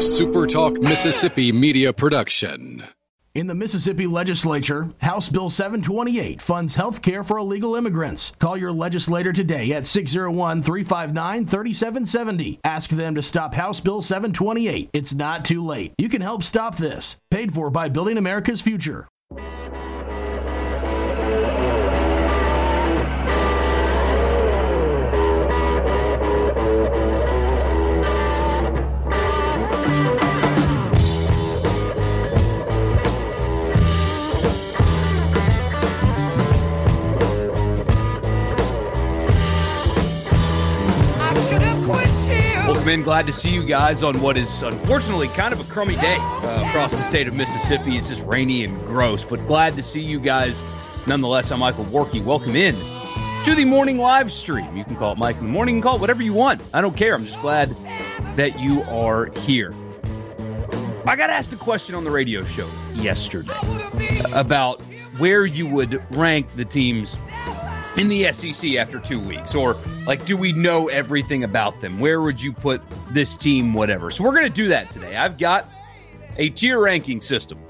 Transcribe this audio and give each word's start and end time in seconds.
SuperTalk 0.00 0.82
Mississippi 0.82 1.52
media 1.52 1.92
production. 1.92 2.82
In 3.34 3.46
the 3.48 3.54
Mississippi 3.54 4.06
legislature, 4.06 4.88
House 5.02 5.28
Bill 5.28 5.50
728 5.50 6.40
funds 6.40 6.74
health 6.74 7.02
care 7.02 7.22
for 7.22 7.36
illegal 7.36 7.76
immigrants. 7.76 8.32
Call 8.38 8.56
your 8.56 8.72
legislator 8.72 9.30
today 9.30 9.74
at 9.74 9.84
601 9.84 10.62
359 10.62 11.44
3770. 11.44 12.60
Ask 12.64 12.88
them 12.88 13.14
to 13.14 13.20
stop 13.20 13.52
House 13.52 13.80
Bill 13.80 14.00
728. 14.00 14.88
It's 14.94 15.12
not 15.12 15.44
too 15.44 15.62
late. 15.62 15.92
You 15.98 16.08
can 16.08 16.22
help 16.22 16.44
stop 16.44 16.78
this. 16.78 17.16
Paid 17.30 17.52
for 17.52 17.68
by 17.68 17.90
Building 17.90 18.16
America's 18.16 18.62
Future. 18.62 19.06
In. 42.90 43.02
Glad 43.02 43.26
to 43.26 43.32
see 43.32 43.48
you 43.48 43.62
guys 43.62 44.02
on 44.02 44.20
what 44.20 44.36
is 44.36 44.62
unfortunately 44.62 45.28
kind 45.28 45.54
of 45.54 45.60
a 45.60 45.72
crummy 45.72 45.94
day 45.96 46.16
uh, 46.18 46.64
across 46.66 46.90
the 46.90 46.98
state 46.98 47.28
of 47.28 47.34
Mississippi. 47.34 47.96
It's 47.96 48.08
just 48.08 48.20
rainy 48.22 48.64
and 48.64 48.78
gross, 48.86 49.24
but 49.24 49.46
glad 49.46 49.74
to 49.74 49.82
see 49.82 50.00
you 50.00 50.18
guys 50.18 50.60
nonetheless. 51.06 51.52
I'm 51.52 51.60
Michael 51.60 51.84
Borky. 51.84 52.22
Welcome 52.22 52.56
in 52.56 52.74
to 53.44 53.54
the 53.54 53.64
morning 53.64 53.98
live 53.98 54.32
stream. 54.32 54.76
You 54.76 54.84
can 54.84 54.96
call 54.96 55.12
it 55.12 55.18
Mike 55.18 55.36
in 55.36 55.44
the 55.44 55.48
morning, 55.48 55.76
you 55.76 55.80
can 55.80 55.88
call 55.88 55.96
it 55.96 56.00
whatever 56.00 56.22
you 56.22 56.32
want. 56.32 56.62
I 56.74 56.80
don't 56.80 56.96
care. 56.96 57.14
I'm 57.14 57.24
just 57.24 57.40
glad 57.40 57.70
that 58.34 58.58
you 58.58 58.82
are 58.82 59.26
here. 59.40 59.72
I 61.06 61.16
got 61.16 61.30
asked 61.30 61.52
a 61.52 61.56
question 61.56 61.94
on 61.94 62.02
the 62.02 62.10
radio 62.10 62.44
show 62.44 62.68
yesterday 62.94 63.54
about 64.34 64.80
where 65.18 65.46
you 65.46 65.66
would 65.68 66.02
rank 66.16 66.48
the 66.56 66.64
teams 66.64 67.16
in 67.96 68.08
the 68.08 68.32
SEC 68.32 68.74
after 68.74 68.98
two 68.98 69.20
weeks? 69.20 69.54
Or, 69.54 69.76
like, 70.10 70.26
do 70.26 70.36
we 70.36 70.50
know 70.50 70.88
everything 70.88 71.44
about 71.44 71.80
them? 71.80 72.00
Where 72.00 72.20
would 72.20 72.42
you 72.42 72.52
put 72.52 72.82
this 73.12 73.36
team, 73.36 73.72
whatever? 73.72 74.10
So, 74.10 74.24
we're 74.24 74.32
going 74.32 74.42
to 74.42 74.50
do 74.50 74.66
that 74.66 74.90
today. 74.90 75.16
I've 75.16 75.38
got 75.38 75.68
a 76.36 76.50
tier 76.50 76.80
ranking 76.80 77.20
system. 77.20 77.60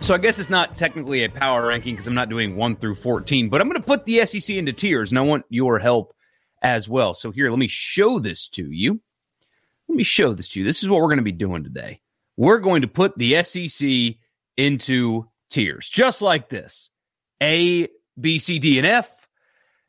So, 0.00 0.14
I 0.14 0.18
guess 0.18 0.38
it's 0.38 0.48
not 0.48 0.78
technically 0.78 1.22
a 1.22 1.28
power 1.28 1.66
ranking 1.66 1.92
because 1.92 2.06
I'm 2.06 2.14
not 2.14 2.30
doing 2.30 2.56
1 2.56 2.76
through 2.76 2.94
14, 2.94 3.50
but 3.50 3.60
I'm 3.60 3.68
going 3.68 3.78
to 3.78 3.86
put 3.86 4.06
the 4.06 4.24
SEC 4.24 4.56
into 4.56 4.72
tiers, 4.72 5.10
and 5.10 5.18
I 5.18 5.20
want 5.20 5.44
your 5.50 5.78
help 5.78 6.14
as 6.62 6.88
well. 6.88 7.12
So, 7.12 7.30
here, 7.30 7.50
let 7.50 7.58
me 7.58 7.68
show 7.68 8.18
this 8.18 8.48
to 8.48 8.70
you. 8.70 8.98
Let 9.86 9.96
me 9.96 10.04
show 10.04 10.32
this 10.32 10.48
to 10.48 10.60
you. 10.60 10.64
This 10.64 10.82
is 10.82 10.88
what 10.88 11.02
we're 11.02 11.08
going 11.08 11.18
to 11.18 11.24
be 11.24 11.32
doing 11.32 11.62
today. 11.62 12.00
We're 12.38 12.60
going 12.60 12.80
to 12.80 12.88
put 12.88 13.18
the 13.18 13.44
SEC 13.44 14.16
into 14.56 15.28
tiers, 15.50 15.90
just 15.90 16.22
like 16.22 16.48
this 16.48 16.88
A, 17.42 17.88
B, 18.18 18.38
C, 18.38 18.58
D, 18.58 18.78
and 18.78 18.86
F. 18.86 19.10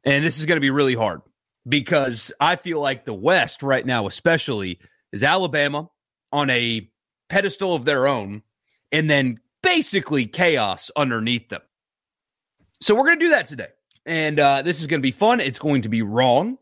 And 0.03 0.21
this 0.21 0.37
is 0.37 0.45
going 0.45 0.57
to 0.57 0.61
be 0.61 0.69
really 0.69 0.95
hard 0.95 1.21
because 1.67 2.31
I 2.39 2.55
feel 2.55 2.79
like 2.79 3.05
the 3.05 3.13
West 3.13 3.63
right 3.63 3.85
now, 3.85 4.07
especially, 4.07 4.79
is 5.11 5.23
Alabama 5.23 5.89
on 6.31 6.49
a 6.49 6.89
pedestal 7.29 7.75
of 7.75 7.85
their 7.85 8.07
own 8.07 8.43
and 8.91 9.09
then 9.09 9.37
basically 9.63 10.25
chaos 10.25 10.91
underneath 10.95 11.49
them. 11.49 11.61
So 12.81 12.93
we're 12.93 13.05
going 13.05 13.19
to 13.19 13.25
do 13.25 13.31
that 13.31 13.47
today. 13.47 13.69
And 14.05 14.39
uh, 14.39 14.61
this 14.61 14.79
is 14.79 14.87
going 14.87 15.01
to 15.01 15.05
be 15.05 15.11
fun. 15.11 15.39
It's 15.39 15.59
going 15.59 15.83
to 15.83 15.89
be 15.89 16.03
wrong. 16.03 16.57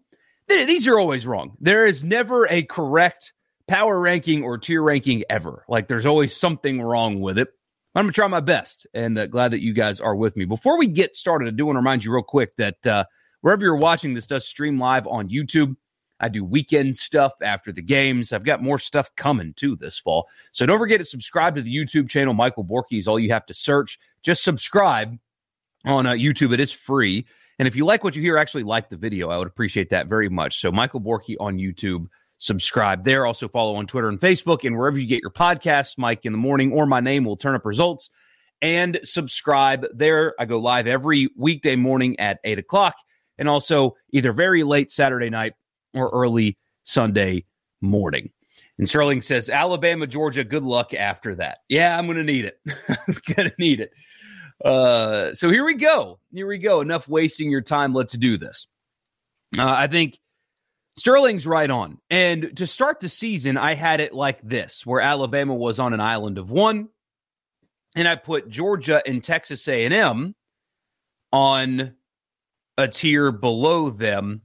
These 0.48 0.88
are 0.88 0.98
always 0.98 1.26
wrong. 1.26 1.58
There 1.60 1.86
is 1.86 2.04
never 2.04 2.48
a 2.50 2.64
correct 2.64 3.34
power 3.68 4.00
ranking 4.00 4.44
or 4.44 4.58
tier 4.58 4.82
ranking 4.82 5.24
ever. 5.30 5.66
Like 5.68 5.88
there's 5.88 6.06
always 6.06 6.36
something 6.36 6.82
wrong 6.82 7.20
with 7.20 7.38
it. 7.38 7.50
I'm 7.96 8.06
going 8.06 8.14
to 8.14 8.16
try 8.16 8.28
my 8.28 8.40
best 8.40 8.88
and 8.94 9.18
uh, 9.18 9.28
glad 9.28 9.52
that 9.52 9.62
you 9.62 9.74
guys 9.74 10.00
are 10.00 10.16
with 10.16 10.36
me. 10.36 10.46
Before 10.46 10.80
we 10.80 10.88
get 10.88 11.16
started, 11.16 11.48
I 11.48 11.52
do 11.52 11.66
want 11.66 11.76
to 11.76 11.80
remind 11.80 12.04
you 12.04 12.14
real 12.14 12.24
quick 12.24 12.56
that 12.58 12.88
uh, 12.88 13.06
wherever 13.44 13.62
you're 13.62 13.76
watching, 13.76 14.14
this 14.14 14.26
does 14.26 14.48
stream 14.48 14.80
live 14.80 15.06
on 15.06 15.30
YouTube. 15.30 15.76
I 16.20 16.30
do 16.30 16.46
weekend 16.46 16.96
stuff 16.96 17.34
after 17.42 17.74
the 17.74 17.82
games. 17.82 18.32
I've 18.32 18.46
got 18.46 18.64
more 18.64 18.80
stuff 18.80 19.10
coming 19.18 19.54
too 19.56 19.76
this 19.76 20.00
fall. 20.00 20.30
So 20.54 20.66
don't 20.66 20.80
forget 20.80 21.00
to 21.00 21.06
subscribe 21.06 21.56
to 21.56 21.62
the 21.62 21.76
YouTube 21.76 22.10
channel. 22.10 22.34
Michael 22.34 22.64
Borky 22.64 22.98
is 22.98 23.08
all 23.08 23.20
you 23.20 23.32
have 23.32 23.46
to 23.48 23.54
search. 23.54 24.00
Just 24.24 24.44
subscribe 24.44 25.18
on 25.84 26.06
uh, 26.06 26.12
YouTube. 26.12 26.54
It 26.54 26.62
is 26.62 26.72
free. 26.72 27.28
And 27.60 27.68
if 27.68 27.76
you 27.76 27.86
like 27.86 28.06
what 28.06 28.16
you 28.16 28.22
hear, 28.22 28.38
actually 28.38 28.64
like 28.64 28.90
the 28.90 28.96
video. 28.96 29.30
I 29.30 29.38
would 29.38 29.48
appreciate 29.48 29.90
that 29.90 30.08
very 30.08 30.30
much. 30.30 30.62
So 30.62 30.72
Michael 30.72 31.02
Borky 31.02 31.36
on 31.40 31.58
YouTube 31.58 32.08
subscribe 32.38 33.04
there. 33.04 33.26
Also 33.26 33.50
follow 33.50 33.76
on 33.76 33.86
Twitter 33.86 34.08
and 34.08 34.20
Facebook 34.20 34.66
and 34.66 34.78
wherever 34.78 34.98
you 34.98 35.08
get 35.08 35.22
your 35.22 35.32
podcasts, 35.32 35.98
Mike 35.98 36.26
in 36.26 36.32
the 36.32 36.38
morning 36.38 36.72
or 36.72 36.86
my 36.86 37.02
name 37.02 37.26
will 37.26 37.38
turn 37.38 37.56
up 37.56 37.66
results 37.66 38.10
and 38.62 38.98
subscribe 39.04 39.86
there. 39.94 40.34
I 40.40 40.46
go 40.46 40.60
live 40.60 40.88
every 40.88 41.30
weekday 41.36 41.76
morning 41.76 42.18
at 42.22 42.40
eight 42.46 42.60
o'clock 42.60 42.96
and 43.38 43.50
also 43.50 43.96
either 44.12 44.32
very 44.32 44.64
late 44.64 44.92
Saturday 44.92 45.30
night 45.30 45.54
or 45.94 46.10
early 46.10 46.58
Sunday 46.84 47.46
morning. 47.82 48.32
And 48.78 48.90
Sterling 48.90 49.22
says, 49.22 49.50
Alabama, 49.50 50.08
Georgia, 50.08 50.44
good 50.44 50.64
luck 50.64 50.94
after 50.94 51.36
that. 51.36 51.60
Yeah, 51.70 51.98
I'm 51.98 52.06
going 52.06 52.18
to 52.18 52.24
need 52.24 52.46
it. 52.46 52.60
I'm 52.90 53.18
going 53.36 53.50
to 53.50 53.56
need 53.60 53.82
it. 53.82 53.92
Uh, 54.64 55.34
so 55.34 55.50
here 55.50 55.66
we 55.66 55.76
go. 55.76 56.20
Here 56.32 56.48
we 56.48 56.58
go. 56.58 56.82
Enough 56.82 57.08
wasting 57.08 57.52
your 57.52 57.62
time. 57.62 57.94
Let's 57.94 58.14
do 58.14 58.38
this. 58.38 58.68
Uh, 59.58 59.66
I 59.68 59.88
think 59.88 60.20
Sterling's 60.98 61.46
right 61.46 61.70
on. 61.70 62.00
And 62.10 62.56
to 62.58 62.68
start 62.68 63.00
the 63.00 63.10
season, 63.10 63.58
I 63.58 63.76
had 63.76 64.00
it 64.00 64.14
like 64.14 64.42
this, 64.42 64.86
where 64.86 65.02
Alabama 65.02 65.54
was 65.54 65.80
on 65.80 65.94
an 65.94 66.02
island 66.02 66.38
of 66.38 66.50
one, 66.50 66.90
and 67.96 68.08
I 68.08 68.16
put 68.16 68.50
Georgia 68.50 69.02
and 69.06 69.24
Texas 69.24 69.68
A&M 69.68 70.34
on 71.32 71.96
a 72.78 72.88
tier 72.88 73.32
below 73.32 73.90
them, 73.90 74.42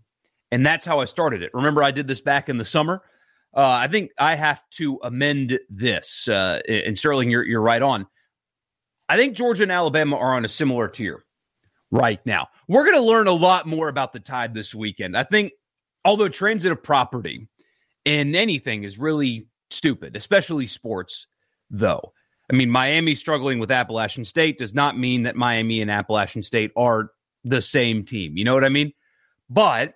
and 0.50 0.64
that's 0.64 0.84
how 0.84 1.00
I 1.00 1.04
started 1.06 1.42
it. 1.42 1.50
Remember, 1.54 1.82
I 1.82 1.90
did 1.90 2.06
this 2.06 2.20
back 2.20 2.48
in 2.48 2.58
the 2.58 2.64
summer. 2.64 3.02
Uh, 3.56 3.66
I 3.66 3.88
think 3.88 4.10
I 4.18 4.34
have 4.34 4.62
to 4.72 4.98
amend 5.02 5.58
this. 5.70 6.28
Uh, 6.28 6.60
and 6.68 6.96
Sterling, 6.96 7.30
you're 7.30 7.44
you're 7.44 7.62
right 7.62 7.82
on. 7.82 8.06
I 9.08 9.16
think 9.16 9.36
Georgia 9.36 9.62
and 9.62 9.72
Alabama 9.72 10.16
are 10.16 10.34
on 10.34 10.44
a 10.44 10.48
similar 10.48 10.88
tier 10.88 11.24
right 11.90 12.20
now. 12.26 12.48
We're 12.68 12.84
going 12.84 12.96
to 12.96 13.02
learn 13.02 13.26
a 13.26 13.32
lot 13.32 13.66
more 13.66 13.88
about 13.88 14.12
the 14.12 14.20
Tide 14.20 14.52
this 14.52 14.74
weekend. 14.74 15.16
I 15.16 15.24
think 15.24 15.52
although 16.04 16.28
transitive 16.28 16.82
property 16.82 17.48
in 18.04 18.34
anything 18.34 18.84
is 18.84 18.98
really 18.98 19.48
stupid, 19.70 20.16
especially 20.16 20.66
sports, 20.66 21.26
though. 21.70 22.12
I 22.50 22.56
mean, 22.56 22.70
Miami 22.70 23.14
struggling 23.14 23.58
with 23.58 23.70
Appalachian 23.70 24.24
State 24.24 24.58
does 24.58 24.74
not 24.74 24.98
mean 24.98 25.24
that 25.24 25.36
Miami 25.36 25.82
and 25.82 25.90
Appalachian 25.90 26.42
State 26.42 26.70
are 26.76 27.10
the 27.48 27.62
same 27.62 28.04
team. 28.04 28.36
You 28.36 28.44
know 28.44 28.54
what 28.54 28.64
I 28.64 28.68
mean? 28.68 28.92
But 29.48 29.94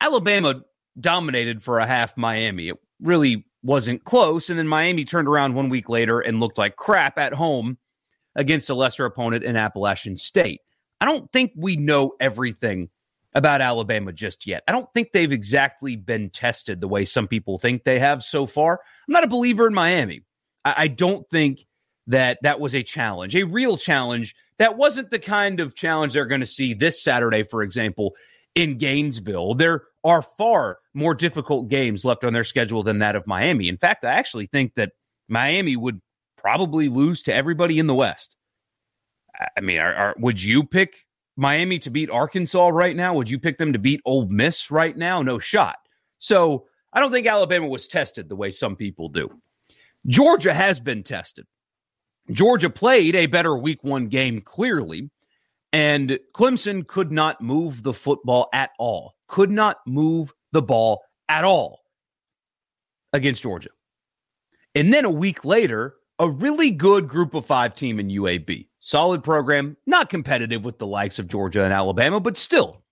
Alabama 0.00 0.62
dominated 0.98 1.62
for 1.62 1.78
a 1.78 1.86
half 1.86 2.16
Miami. 2.16 2.68
It 2.68 2.76
really 3.00 3.46
wasn't 3.62 4.04
close. 4.04 4.48
And 4.48 4.58
then 4.58 4.68
Miami 4.68 5.04
turned 5.04 5.28
around 5.28 5.54
one 5.54 5.68
week 5.68 5.88
later 5.88 6.20
and 6.20 6.40
looked 6.40 6.58
like 6.58 6.76
crap 6.76 7.18
at 7.18 7.34
home 7.34 7.78
against 8.34 8.70
a 8.70 8.74
lesser 8.74 9.04
opponent 9.04 9.44
in 9.44 9.56
Appalachian 9.56 10.16
State. 10.16 10.60
I 11.00 11.04
don't 11.04 11.30
think 11.32 11.52
we 11.56 11.76
know 11.76 12.12
everything 12.20 12.88
about 13.34 13.60
Alabama 13.60 14.12
just 14.12 14.46
yet. 14.46 14.62
I 14.66 14.72
don't 14.72 14.88
think 14.94 15.12
they've 15.12 15.32
exactly 15.32 15.96
been 15.96 16.30
tested 16.30 16.80
the 16.80 16.88
way 16.88 17.04
some 17.04 17.28
people 17.28 17.58
think 17.58 17.84
they 17.84 17.98
have 17.98 18.22
so 18.22 18.46
far. 18.46 18.80
I'm 19.06 19.12
not 19.12 19.24
a 19.24 19.28
believer 19.28 19.66
in 19.66 19.74
Miami. 19.74 20.22
I, 20.64 20.74
I 20.76 20.88
don't 20.88 21.28
think 21.28 21.66
that 22.06 22.38
that 22.42 22.60
was 22.60 22.74
a 22.74 22.82
challenge, 22.82 23.34
a 23.34 23.44
real 23.44 23.76
challenge. 23.76 24.34
That 24.58 24.76
wasn't 24.76 25.10
the 25.10 25.18
kind 25.18 25.60
of 25.60 25.74
challenge 25.74 26.14
they're 26.14 26.26
going 26.26 26.40
to 26.40 26.46
see 26.46 26.72
this 26.74 27.02
Saturday, 27.02 27.42
for 27.42 27.62
example, 27.62 28.14
in 28.54 28.78
Gainesville. 28.78 29.54
There 29.54 29.82
are 30.02 30.22
far 30.22 30.78
more 30.94 31.14
difficult 31.14 31.68
games 31.68 32.04
left 32.04 32.24
on 32.24 32.32
their 32.32 32.44
schedule 32.44 32.82
than 32.82 33.00
that 33.00 33.16
of 33.16 33.26
Miami. 33.26 33.68
In 33.68 33.76
fact, 33.76 34.04
I 34.04 34.12
actually 34.12 34.46
think 34.46 34.74
that 34.74 34.92
Miami 35.28 35.76
would 35.76 36.00
probably 36.36 36.88
lose 36.88 37.22
to 37.22 37.34
everybody 37.34 37.78
in 37.78 37.86
the 37.86 37.94
West. 37.94 38.36
I 39.56 39.60
mean, 39.60 39.78
are, 39.78 39.94
are, 39.94 40.14
would 40.18 40.42
you 40.42 40.64
pick 40.64 41.06
Miami 41.36 41.78
to 41.80 41.90
beat 41.90 42.08
Arkansas 42.08 42.68
right 42.68 42.96
now? 42.96 43.14
Would 43.14 43.28
you 43.28 43.38
pick 43.38 43.58
them 43.58 43.74
to 43.74 43.78
beat 43.78 44.00
Ole 44.06 44.26
Miss 44.28 44.70
right 44.70 44.96
now? 44.96 45.20
No 45.20 45.38
shot. 45.38 45.76
So 46.18 46.66
I 46.92 47.00
don't 47.00 47.12
think 47.12 47.26
Alabama 47.26 47.66
was 47.66 47.86
tested 47.86 48.28
the 48.28 48.36
way 48.36 48.50
some 48.50 48.76
people 48.76 49.10
do. 49.10 49.28
Georgia 50.06 50.54
has 50.54 50.80
been 50.80 51.02
tested. 51.02 51.46
Georgia 52.30 52.70
played 52.70 53.14
a 53.14 53.26
better 53.26 53.56
week 53.56 53.82
one 53.84 54.08
game, 54.08 54.40
clearly, 54.40 55.10
and 55.72 56.18
Clemson 56.34 56.86
could 56.86 57.12
not 57.12 57.40
move 57.40 57.82
the 57.82 57.92
football 57.92 58.48
at 58.52 58.70
all, 58.78 59.14
could 59.28 59.50
not 59.50 59.78
move 59.86 60.32
the 60.52 60.62
ball 60.62 61.02
at 61.28 61.44
all 61.44 61.80
against 63.12 63.42
Georgia. 63.42 63.70
And 64.74 64.92
then 64.92 65.04
a 65.04 65.10
week 65.10 65.44
later, 65.44 65.94
a 66.18 66.28
really 66.28 66.70
good 66.70 67.08
group 67.08 67.34
of 67.34 67.46
five 67.46 67.74
team 67.74 68.00
in 68.00 68.08
UAB. 68.08 68.68
Solid 68.80 69.22
program, 69.22 69.76
not 69.86 70.08
competitive 70.08 70.64
with 70.64 70.78
the 70.78 70.86
likes 70.86 71.18
of 71.18 71.28
Georgia 71.28 71.64
and 71.64 71.72
Alabama, 71.72 72.20
but 72.20 72.36
still, 72.36 72.82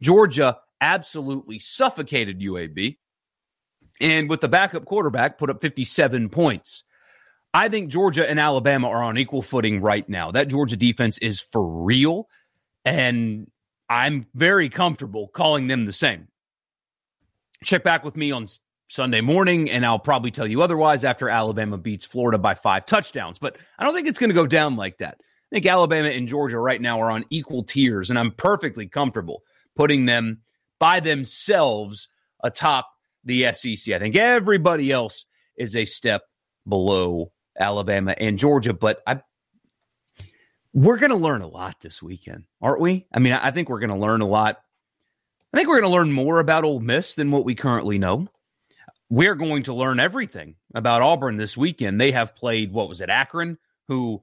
Georgia 0.00 0.58
absolutely 0.80 1.58
suffocated 1.58 2.40
UAB. 2.40 2.98
and 4.00 4.28
with 4.28 4.40
the 4.40 4.48
backup 4.48 4.84
quarterback, 4.84 5.38
put 5.38 5.48
up 5.48 5.62
57 5.62 6.28
points. 6.28 6.84
I 7.56 7.70
think 7.70 7.88
Georgia 7.88 8.28
and 8.28 8.38
Alabama 8.38 8.90
are 8.90 9.02
on 9.02 9.16
equal 9.16 9.40
footing 9.40 9.80
right 9.80 10.06
now. 10.06 10.30
That 10.30 10.48
Georgia 10.48 10.76
defense 10.76 11.16
is 11.16 11.40
for 11.40 11.66
real, 11.66 12.28
and 12.84 13.50
I'm 13.88 14.26
very 14.34 14.68
comfortable 14.68 15.28
calling 15.28 15.66
them 15.66 15.86
the 15.86 15.92
same. 15.92 16.28
Check 17.64 17.82
back 17.82 18.04
with 18.04 18.14
me 18.14 18.30
on 18.30 18.46
Sunday 18.88 19.22
morning, 19.22 19.70
and 19.70 19.86
I'll 19.86 19.98
probably 19.98 20.30
tell 20.30 20.46
you 20.46 20.60
otherwise 20.60 21.02
after 21.02 21.30
Alabama 21.30 21.78
beats 21.78 22.04
Florida 22.04 22.36
by 22.36 22.52
five 22.52 22.84
touchdowns. 22.84 23.38
But 23.38 23.56
I 23.78 23.84
don't 23.84 23.94
think 23.94 24.06
it's 24.06 24.18
going 24.18 24.28
to 24.28 24.34
go 24.34 24.46
down 24.46 24.76
like 24.76 24.98
that. 24.98 25.16
I 25.18 25.56
think 25.56 25.64
Alabama 25.64 26.08
and 26.10 26.28
Georgia 26.28 26.58
right 26.58 26.80
now 26.80 27.00
are 27.00 27.10
on 27.10 27.24
equal 27.30 27.64
tiers, 27.64 28.10
and 28.10 28.18
I'm 28.18 28.32
perfectly 28.32 28.86
comfortable 28.86 29.40
putting 29.74 30.04
them 30.04 30.42
by 30.78 31.00
themselves 31.00 32.08
atop 32.44 32.86
the 33.24 33.50
SEC. 33.54 33.94
I 33.94 33.98
think 33.98 34.14
everybody 34.14 34.92
else 34.92 35.24
is 35.56 35.74
a 35.74 35.86
step 35.86 36.20
below 36.68 37.32
Alabama 37.58 38.14
and 38.18 38.38
Georgia, 38.38 38.72
but 38.72 39.02
I 39.06 39.20
we're 40.76 40.98
going 40.98 41.10
to 41.10 41.16
learn 41.16 41.40
a 41.40 41.48
lot 41.48 41.80
this 41.80 42.02
weekend, 42.02 42.44
aren't 42.60 42.82
we? 42.82 43.06
I 43.10 43.18
mean, 43.18 43.32
I 43.32 43.50
think 43.50 43.70
we're 43.70 43.80
going 43.80 43.88
to 43.88 43.96
learn 43.96 44.20
a 44.20 44.26
lot. 44.26 44.60
I 45.52 45.56
think 45.56 45.68
we're 45.68 45.80
going 45.80 45.90
to 45.90 45.96
learn 45.96 46.12
more 46.12 46.38
about 46.38 46.64
Ole 46.64 46.80
Miss 46.80 47.14
than 47.14 47.30
what 47.30 47.46
we 47.46 47.54
currently 47.54 47.98
know. 47.98 48.28
We're 49.08 49.36
going 49.36 49.62
to 49.64 49.74
learn 49.74 49.98
everything 49.98 50.56
about 50.74 51.00
Auburn 51.00 51.38
this 51.38 51.56
weekend. 51.56 51.98
They 51.98 52.12
have 52.12 52.36
played 52.36 52.72
what 52.72 52.90
was 52.90 53.00
it, 53.00 53.08
Akron, 53.08 53.56
who 53.88 54.22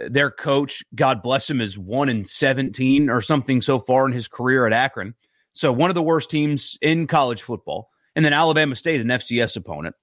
uh, 0.00 0.08
their 0.10 0.30
coach, 0.30 0.82
God 0.94 1.22
bless 1.22 1.50
him, 1.50 1.60
is 1.60 1.76
one 1.76 2.08
in 2.08 2.24
seventeen 2.24 3.10
or 3.10 3.20
something 3.20 3.60
so 3.60 3.78
far 3.78 4.06
in 4.06 4.14
his 4.14 4.26
career 4.26 4.66
at 4.66 4.72
Akron. 4.72 5.14
So 5.52 5.70
one 5.70 5.90
of 5.90 5.94
the 5.94 6.02
worst 6.02 6.30
teams 6.30 6.78
in 6.80 7.08
college 7.08 7.42
football, 7.42 7.90
and 8.16 8.24
then 8.24 8.32
Alabama 8.32 8.74
State, 8.74 9.02
an 9.02 9.08
FCS 9.08 9.56
opponent. 9.56 9.96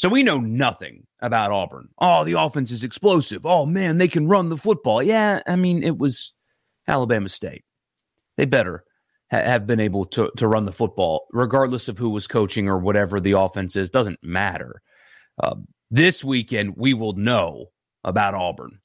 So 0.00 0.08
we 0.08 0.22
know 0.22 0.38
nothing 0.38 1.06
about 1.20 1.52
Auburn. 1.52 1.90
Oh, 1.98 2.24
the 2.24 2.40
offense 2.40 2.70
is 2.70 2.82
explosive. 2.82 3.44
Oh, 3.44 3.66
man, 3.66 3.98
they 3.98 4.08
can 4.08 4.26
run 4.26 4.48
the 4.48 4.56
football. 4.56 5.02
Yeah, 5.02 5.42
I 5.46 5.56
mean, 5.56 5.82
it 5.82 5.98
was 5.98 6.32
Alabama 6.88 7.28
State. 7.28 7.64
They 8.38 8.46
better 8.46 8.82
ha- 9.30 9.42
have 9.42 9.66
been 9.66 9.78
able 9.78 10.06
to, 10.06 10.30
to 10.38 10.48
run 10.48 10.64
the 10.64 10.72
football, 10.72 11.26
regardless 11.32 11.86
of 11.88 11.98
who 11.98 12.08
was 12.08 12.26
coaching 12.26 12.66
or 12.66 12.78
whatever 12.78 13.20
the 13.20 13.32
offense 13.32 13.76
is. 13.76 13.90
Doesn't 13.90 14.18
matter. 14.22 14.80
Uh, 15.38 15.56
this 15.90 16.24
weekend, 16.24 16.78
we 16.78 16.94
will 16.94 17.12
know 17.12 17.66
about 18.02 18.32
Auburn 18.32 18.80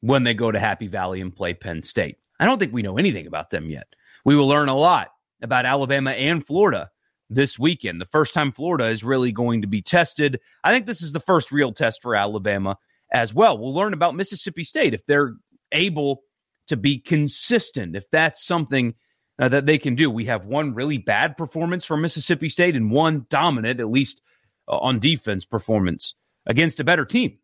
when 0.00 0.24
they 0.24 0.32
go 0.32 0.50
to 0.50 0.58
Happy 0.58 0.86
Valley 0.86 1.20
and 1.20 1.36
play 1.36 1.52
Penn 1.52 1.82
State. 1.82 2.16
I 2.40 2.46
don't 2.46 2.58
think 2.58 2.72
we 2.72 2.80
know 2.80 2.96
anything 2.96 3.26
about 3.26 3.50
them 3.50 3.68
yet. 3.68 3.88
We 4.24 4.34
will 4.34 4.48
learn 4.48 4.70
a 4.70 4.74
lot 4.74 5.08
about 5.42 5.66
Alabama 5.66 6.12
and 6.12 6.46
Florida 6.46 6.88
this 7.30 7.58
weekend. 7.58 8.00
The 8.00 8.06
first 8.06 8.34
time 8.34 8.52
Florida 8.52 8.88
is 8.88 9.04
really 9.04 9.32
going 9.32 9.62
to 9.62 9.66
be 9.66 9.82
tested. 9.82 10.40
I 10.62 10.72
think 10.72 10.86
this 10.86 11.02
is 11.02 11.12
the 11.12 11.20
first 11.20 11.52
real 11.52 11.72
test 11.72 12.02
for 12.02 12.14
Alabama 12.14 12.76
as 13.12 13.32
well. 13.32 13.58
We'll 13.58 13.74
learn 13.74 13.92
about 13.92 14.14
Mississippi 14.14 14.64
State 14.64 14.94
if 14.94 15.04
they're 15.06 15.34
able 15.72 16.22
to 16.68 16.76
be 16.76 16.98
consistent, 16.98 17.96
if 17.96 18.10
that's 18.10 18.44
something 18.44 18.94
uh, 19.38 19.48
that 19.48 19.66
they 19.66 19.78
can 19.78 19.94
do. 19.94 20.10
We 20.10 20.26
have 20.26 20.46
one 20.46 20.74
really 20.74 20.98
bad 20.98 21.36
performance 21.36 21.84
from 21.84 22.02
Mississippi 22.02 22.48
State 22.48 22.76
and 22.76 22.90
one 22.90 23.26
dominant, 23.28 23.80
at 23.80 23.90
least 23.90 24.20
uh, 24.68 24.78
on 24.78 24.98
defense, 24.98 25.44
performance 25.44 26.14
against 26.46 26.80
a 26.80 26.84
better 26.84 27.04
team 27.04 27.38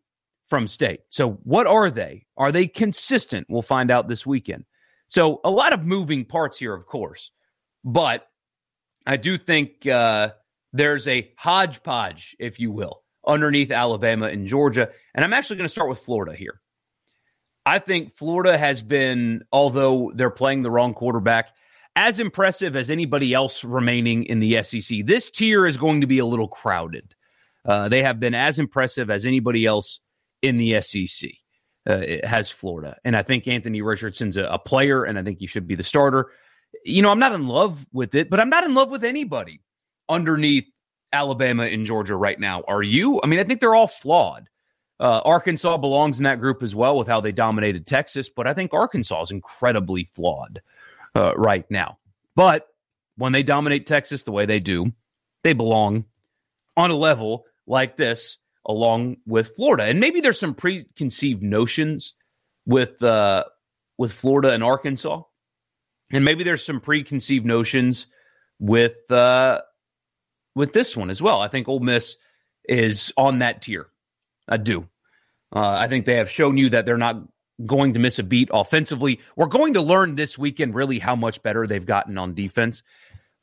from 0.49 0.67
State. 0.67 1.01
So, 1.09 1.39
what 1.43 1.67
are 1.67 1.89
they? 1.89 2.25
Are 2.37 2.51
they 2.51 2.67
consistent? 2.67 3.47
We'll 3.49 3.61
find 3.61 3.91
out 3.91 4.07
this 4.07 4.25
weekend. 4.25 4.65
So, 5.07 5.39
a 5.43 5.49
lot 5.49 5.73
of 5.73 5.85
moving 5.85 6.25
parts 6.25 6.57
here, 6.57 6.73
of 6.73 6.85
course, 6.85 7.31
but 7.83 8.27
I 9.05 9.17
do 9.17 9.37
think 9.37 9.87
uh, 9.87 10.31
there's 10.73 11.07
a 11.07 11.31
hodgepodge, 11.37 12.35
if 12.39 12.59
you 12.59 12.71
will, 12.71 13.03
underneath 13.25 13.71
Alabama 13.71 14.27
and 14.27 14.47
Georgia. 14.47 14.89
And 15.13 15.23
I'm 15.23 15.33
actually 15.33 15.57
going 15.57 15.67
to 15.67 15.71
start 15.71 15.89
with 15.89 15.99
Florida 15.99 16.35
here. 16.35 16.61
I 17.65 17.79
think 17.79 18.15
Florida 18.15 18.57
has 18.57 18.81
been, 18.81 19.43
although 19.51 20.11
they're 20.15 20.29
playing 20.31 20.63
the 20.63 20.71
wrong 20.71 20.93
quarterback, 20.93 21.49
as 21.95 22.19
impressive 22.19 22.75
as 22.75 22.89
anybody 22.89 23.33
else 23.33 23.63
remaining 23.63 24.23
in 24.25 24.39
the 24.39 24.63
SEC. 24.63 25.05
This 25.05 25.29
tier 25.29 25.65
is 25.65 25.77
going 25.77 26.01
to 26.01 26.07
be 26.07 26.19
a 26.19 26.25
little 26.25 26.47
crowded. 26.47 27.13
Uh, 27.65 27.89
they 27.89 28.01
have 28.01 28.19
been 28.19 28.33
as 28.33 28.57
impressive 28.57 29.11
as 29.11 29.25
anybody 29.25 29.65
else 29.65 29.99
in 30.41 30.57
the 30.57 30.81
SEC. 30.81 31.29
Uh, 31.87 32.03
has 32.23 32.47
Florida, 32.47 32.95
and 33.03 33.15
I 33.15 33.23
think 33.23 33.47
Anthony 33.47 33.81
Richardson's 33.81 34.37
a, 34.37 34.43
a 34.43 34.59
player, 34.59 35.03
and 35.03 35.17
I 35.17 35.23
think 35.23 35.39
he 35.39 35.47
should 35.47 35.67
be 35.67 35.73
the 35.73 35.81
starter 35.81 36.29
you 36.83 37.01
know, 37.01 37.09
I'm 37.09 37.19
not 37.19 37.33
in 37.33 37.47
love 37.47 37.85
with 37.91 38.15
it, 38.15 38.29
but 38.29 38.39
I'm 38.39 38.49
not 38.49 38.63
in 38.63 38.73
love 38.73 38.89
with 38.89 39.03
anybody 39.03 39.61
underneath 40.09 40.65
Alabama 41.13 41.63
and 41.63 41.85
Georgia 41.85 42.15
right 42.15 42.39
now. 42.39 42.63
Are 42.67 42.83
you? 42.83 43.19
I 43.23 43.27
mean, 43.27 43.39
I 43.39 43.43
think 43.43 43.59
they're 43.59 43.75
all 43.75 43.87
flawed. 43.87 44.49
Uh, 44.99 45.21
Arkansas 45.25 45.77
belongs 45.77 46.19
in 46.19 46.25
that 46.25 46.39
group 46.39 46.61
as 46.61 46.75
well 46.75 46.95
with 46.97 47.07
how 47.07 47.21
they 47.21 47.31
dominated 47.31 47.87
Texas, 47.87 48.29
but 48.29 48.45
I 48.45 48.53
think 48.53 48.73
Arkansas 48.73 49.23
is 49.23 49.31
incredibly 49.31 50.03
flawed 50.03 50.61
uh, 51.15 51.33
right 51.35 51.65
now. 51.71 51.97
But 52.35 52.67
when 53.17 53.31
they 53.31 53.43
dominate 53.43 53.87
Texas 53.87 54.23
the 54.23 54.31
way 54.31 54.45
they 54.45 54.59
do, 54.59 54.93
they 55.43 55.53
belong 55.53 56.05
on 56.77 56.91
a 56.91 56.95
level 56.95 57.45
like 57.65 57.97
this 57.97 58.37
along 58.65 59.17
with 59.25 59.55
Florida. 59.55 59.85
And 59.85 59.99
maybe 59.99 60.21
there's 60.21 60.39
some 60.39 60.53
preconceived 60.53 61.41
notions 61.41 62.13
with 62.65 63.01
uh, 63.01 63.45
with 63.97 64.13
Florida 64.13 64.53
and 64.53 64.63
Arkansas 64.63 65.23
and 66.11 66.25
maybe 66.25 66.43
there's 66.43 66.65
some 66.65 66.79
preconceived 66.79 67.45
notions 67.45 68.07
with 68.59 69.09
uh, 69.11 69.61
with 70.55 70.73
this 70.73 70.95
one 70.95 71.09
as 71.09 71.21
well. 71.21 71.41
I 71.41 71.47
think 71.47 71.67
Ole 71.67 71.79
Miss 71.79 72.17
is 72.65 73.11
on 73.17 73.39
that 73.39 73.61
tier. 73.61 73.87
I 74.47 74.57
do. 74.57 74.87
Uh, 75.53 75.77
I 75.79 75.87
think 75.87 76.05
they 76.05 76.15
have 76.15 76.29
shown 76.29 76.57
you 76.57 76.69
that 76.69 76.85
they're 76.85 76.97
not 76.97 77.21
going 77.65 77.93
to 77.93 77.99
miss 77.99 78.19
a 78.19 78.23
beat 78.23 78.49
offensively. 78.51 79.19
We're 79.35 79.47
going 79.47 79.73
to 79.73 79.81
learn 79.81 80.15
this 80.15 80.37
weekend 80.37 80.75
really 80.75 80.99
how 80.99 81.15
much 81.15 81.43
better 81.43 81.67
they've 81.67 81.85
gotten 81.85 82.17
on 82.17 82.33
defense. 82.33 82.83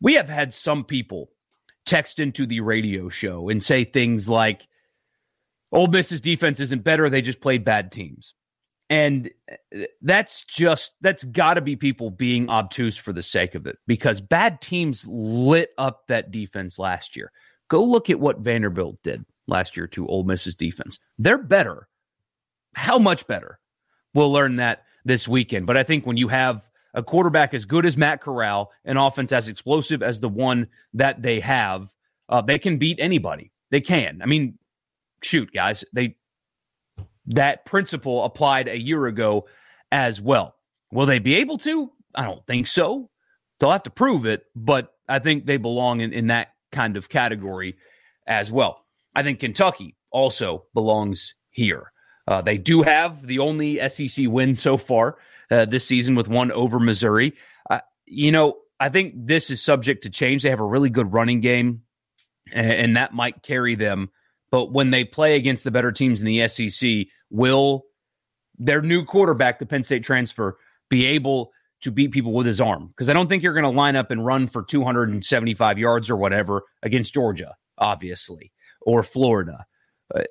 We 0.00 0.14
have 0.14 0.28
had 0.28 0.54
some 0.54 0.84
people 0.84 1.30
text 1.86 2.18
into 2.18 2.46
the 2.46 2.60
radio 2.60 3.08
show 3.08 3.48
and 3.48 3.62
say 3.62 3.84
things 3.84 4.28
like, 4.28 4.66
Ole 5.70 5.86
Miss's 5.88 6.20
defense 6.20 6.60
isn't 6.60 6.84
better. 6.84 7.10
They 7.10 7.22
just 7.22 7.40
played 7.40 7.64
bad 7.64 7.92
teams. 7.92 8.34
And 8.90 9.30
uh, 9.50 9.84
that's 10.00 10.44
just, 10.44 10.92
that's 11.00 11.24
got 11.24 11.54
to 11.54 11.60
be 11.60 11.76
people 11.76 12.10
being 12.10 12.48
obtuse 12.48 12.96
for 12.96 13.12
the 13.12 13.22
sake 13.22 13.54
of 13.54 13.66
it 13.66 13.76
because 13.86 14.20
bad 14.20 14.60
teams 14.60 15.04
lit 15.06 15.70
up 15.76 16.06
that 16.08 16.30
defense 16.30 16.78
last 16.78 17.16
year. 17.16 17.30
Go 17.68 17.84
look 17.84 18.08
at 18.08 18.18
what 18.18 18.40
Vanderbilt 18.40 18.96
did 19.02 19.24
last 19.46 19.76
year 19.76 19.86
to 19.88 20.06
Ole 20.06 20.24
Miss's 20.24 20.54
defense. 20.54 20.98
They're 21.18 21.38
better. 21.38 21.88
How 22.74 22.98
much 22.98 23.26
better? 23.26 23.58
We'll 24.14 24.32
learn 24.32 24.56
that 24.56 24.84
this 25.04 25.28
weekend. 25.28 25.66
But 25.66 25.76
I 25.76 25.82
think 25.82 26.06
when 26.06 26.16
you 26.16 26.28
have 26.28 26.68
a 26.94 27.02
quarterback 27.02 27.54
as 27.54 27.64
good 27.64 27.84
as 27.84 27.96
Matt 27.96 28.20
Corral, 28.20 28.72
an 28.84 28.96
offense 28.96 29.32
as 29.32 29.48
explosive 29.48 30.02
as 30.02 30.20
the 30.20 30.28
one 30.28 30.68
that 30.94 31.20
they 31.22 31.40
have, 31.40 31.92
uh, 32.28 32.40
they 32.40 32.58
can 32.58 32.78
beat 32.78 32.98
anybody. 33.00 33.52
They 33.70 33.80
can. 33.80 34.20
I 34.22 34.26
mean, 34.26 34.58
shoot, 35.22 35.52
guys, 35.52 35.84
they 35.92 36.16
that 37.28 37.64
principle 37.64 38.24
applied 38.24 38.68
a 38.68 38.80
year 38.80 39.06
ago 39.06 39.46
as 39.92 40.20
well. 40.20 40.54
Will 40.92 41.06
they 41.06 41.18
be 41.18 41.36
able 41.36 41.58
to? 41.58 41.90
I 42.14 42.24
don't 42.24 42.46
think 42.46 42.66
so. 42.66 43.10
They'll 43.58 43.72
have 43.72 43.82
to 43.84 43.90
prove 43.90 44.26
it, 44.26 44.44
but 44.54 44.92
I 45.08 45.18
think 45.18 45.44
they 45.46 45.56
belong 45.56 46.00
in, 46.00 46.12
in 46.12 46.28
that 46.28 46.48
kind 46.72 46.96
of 46.96 47.08
category 47.08 47.76
as 48.26 48.50
well. 48.50 48.84
I 49.14 49.22
think 49.22 49.40
Kentucky 49.40 49.96
also 50.10 50.64
belongs 50.74 51.34
here. 51.50 51.92
Uh, 52.26 52.42
they 52.42 52.58
do 52.58 52.82
have 52.82 53.26
the 53.26 53.38
only 53.38 53.78
SEC 53.88 54.26
win 54.28 54.54
so 54.54 54.76
far 54.76 55.16
uh, 55.50 55.64
this 55.64 55.86
season 55.86 56.14
with 56.14 56.28
one 56.28 56.52
over 56.52 56.78
Missouri. 56.78 57.34
Uh, 57.70 57.80
you 58.06 58.30
know, 58.30 58.58
I 58.78 58.90
think 58.90 59.14
this 59.16 59.50
is 59.50 59.62
subject 59.62 60.02
to 60.02 60.10
change. 60.10 60.42
They 60.42 60.50
have 60.50 60.60
a 60.60 60.64
really 60.64 60.90
good 60.90 61.12
running 61.12 61.40
game, 61.40 61.82
and, 62.52 62.70
and 62.70 62.96
that 62.96 63.14
might 63.14 63.42
carry 63.42 63.74
them. 63.74 64.10
But 64.50 64.72
when 64.72 64.90
they 64.90 65.04
play 65.04 65.36
against 65.36 65.64
the 65.64 65.70
better 65.70 65.90
teams 65.90 66.20
in 66.20 66.26
the 66.26 66.48
SEC, 66.48 67.06
will 67.30 67.84
their 68.58 68.82
new 68.82 69.04
quarterback, 69.04 69.58
the 69.58 69.66
Penn 69.66 69.82
State 69.82 70.04
transfer, 70.04 70.58
be 70.88 71.06
able 71.06 71.52
to 71.82 71.90
beat 71.90 72.10
people 72.10 72.32
with 72.32 72.46
his 72.46 72.60
arm? 72.60 72.88
Because 72.88 73.08
I 73.08 73.12
don't 73.12 73.28
think 73.28 73.42
you're 73.42 73.54
going 73.54 73.64
to 73.64 73.70
line 73.70 73.96
up 73.96 74.10
and 74.10 74.24
run 74.24 74.48
for 74.48 74.62
275 74.62 75.78
yards 75.78 76.10
or 76.10 76.16
whatever 76.16 76.62
against 76.82 77.14
Georgia, 77.14 77.54
obviously, 77.78 78.52
or 78.82 79.02
Florida. 79.02 79.64
Uh, 80.14 80.22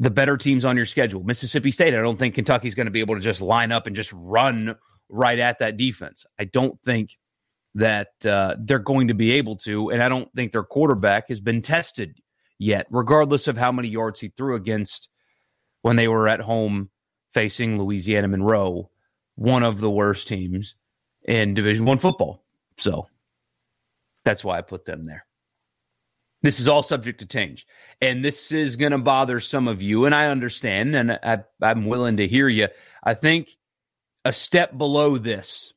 the 0.00 0.10
better 0.10 0.38
teams 0.38 0.64
on 0.64 0.76
your 0.76 0.86
schedule. 0.86 1.22
Mississippi 1.22 1.70
State, 1.70 1.92
I 1.92 2.00
don't 2.00 2.18
think 2.18 2.34
Kentucky's 2.34 2.74
going 2.74 2.86
to 2.86 2.90
be 2.90 3.00
able 3.00 3.16
to 3.16 3.20
just 3.20 3.42
line 3.42 3.70
up 3.70 3.86
and 3.86 3.94
just 3.94 4.10
run 4.14 4.74
right 5.10 5.38
at 5.38 5.58
that 5.58 5.76
defense. 5.76 6.24
I 6.38 6.44
don't 6.44 6.80
think 6.84 7.18
that 7.74 8.08
uh, 8.24 8.56
they're 8.58 8.78
going 8.78 9.08
to 9.08 9.14
be 9.14 9.32
able 9.32 9.56
to, 9.58 9.90
and 9.90 10.02
I 10.02 10.08
don't 10.08 10.32
think 10.34 10.52
their 10.52 10.64
quarterback 10.64 11.28
has 11.28 11.38
been 11.38 11.60
tested 11.60 12.16
yet, 12.58 12.86
regardless 12.90 13.46
of 13.46 13.58
how 13.58 13.70
many 13.70 13.88
yards 13.88 14.20
he 14.20 14.32
threw 14.36 14.56
against 14.56 15.09
when 15.82 15.96
they 15.96 16.08
were 16.08 16.28
at 16.28 16.40
home 16.40 16.90
facing 17.32 17.78
Louisiana 17.78 18.28
Monroe, 18.28 18.90
one 19.36 19.62
of 19.62 19.80
the 19.80 19.90
worst 19.90 20.28
teams 20.28 20.74
in 21.24 21.54
Division 21.54 21.84
One 21.84 21.98
football. 21.98 22.44
So 22.78 23.08
that's 24.24 24.44
why 24.44 24.58
I 24.58 24.62
put 24.62 24.84
them 24.84 25.04
there. 25.04 25.26
This 26.42 26.58
is 26.58 26.68
all 26.68 26.82
subject 26.82 27.20
to 27.20 27.26
change. 27.26 27.66
And 28.00 28.24
this 28.24 28.50
is 28.50 28.76
going 28.76 28.92
to 28.92 28.98
bother 28.98 29.40
some 29.40 29.68
of 29.68 29.82
you. 29.82 30.06
And 30.06 30.14
I 30.14 30.26
understand. 30.26 30.96
And 30.96 31.12
I, 31.12 31.40
I'm 31.60 31.86
willing 31.86 32.16
to 32.16 32.26
hear 32.26 32.48
you. 32.48 32.68
I 33.04 33.14
think 33.14 33.50
a 34.24 34.32
step 34.32 34.76
below 34.76 35.18
this 35.18 35.74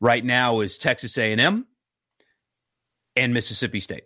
right 0.00 0.24
now 0.24 0.60
is 0.60 0.76
Texas 0.76 1.16
A&M 1.16 1.66
and 3.16 3.34
Mississippi 3.34 3.80
State. 3.80 4.04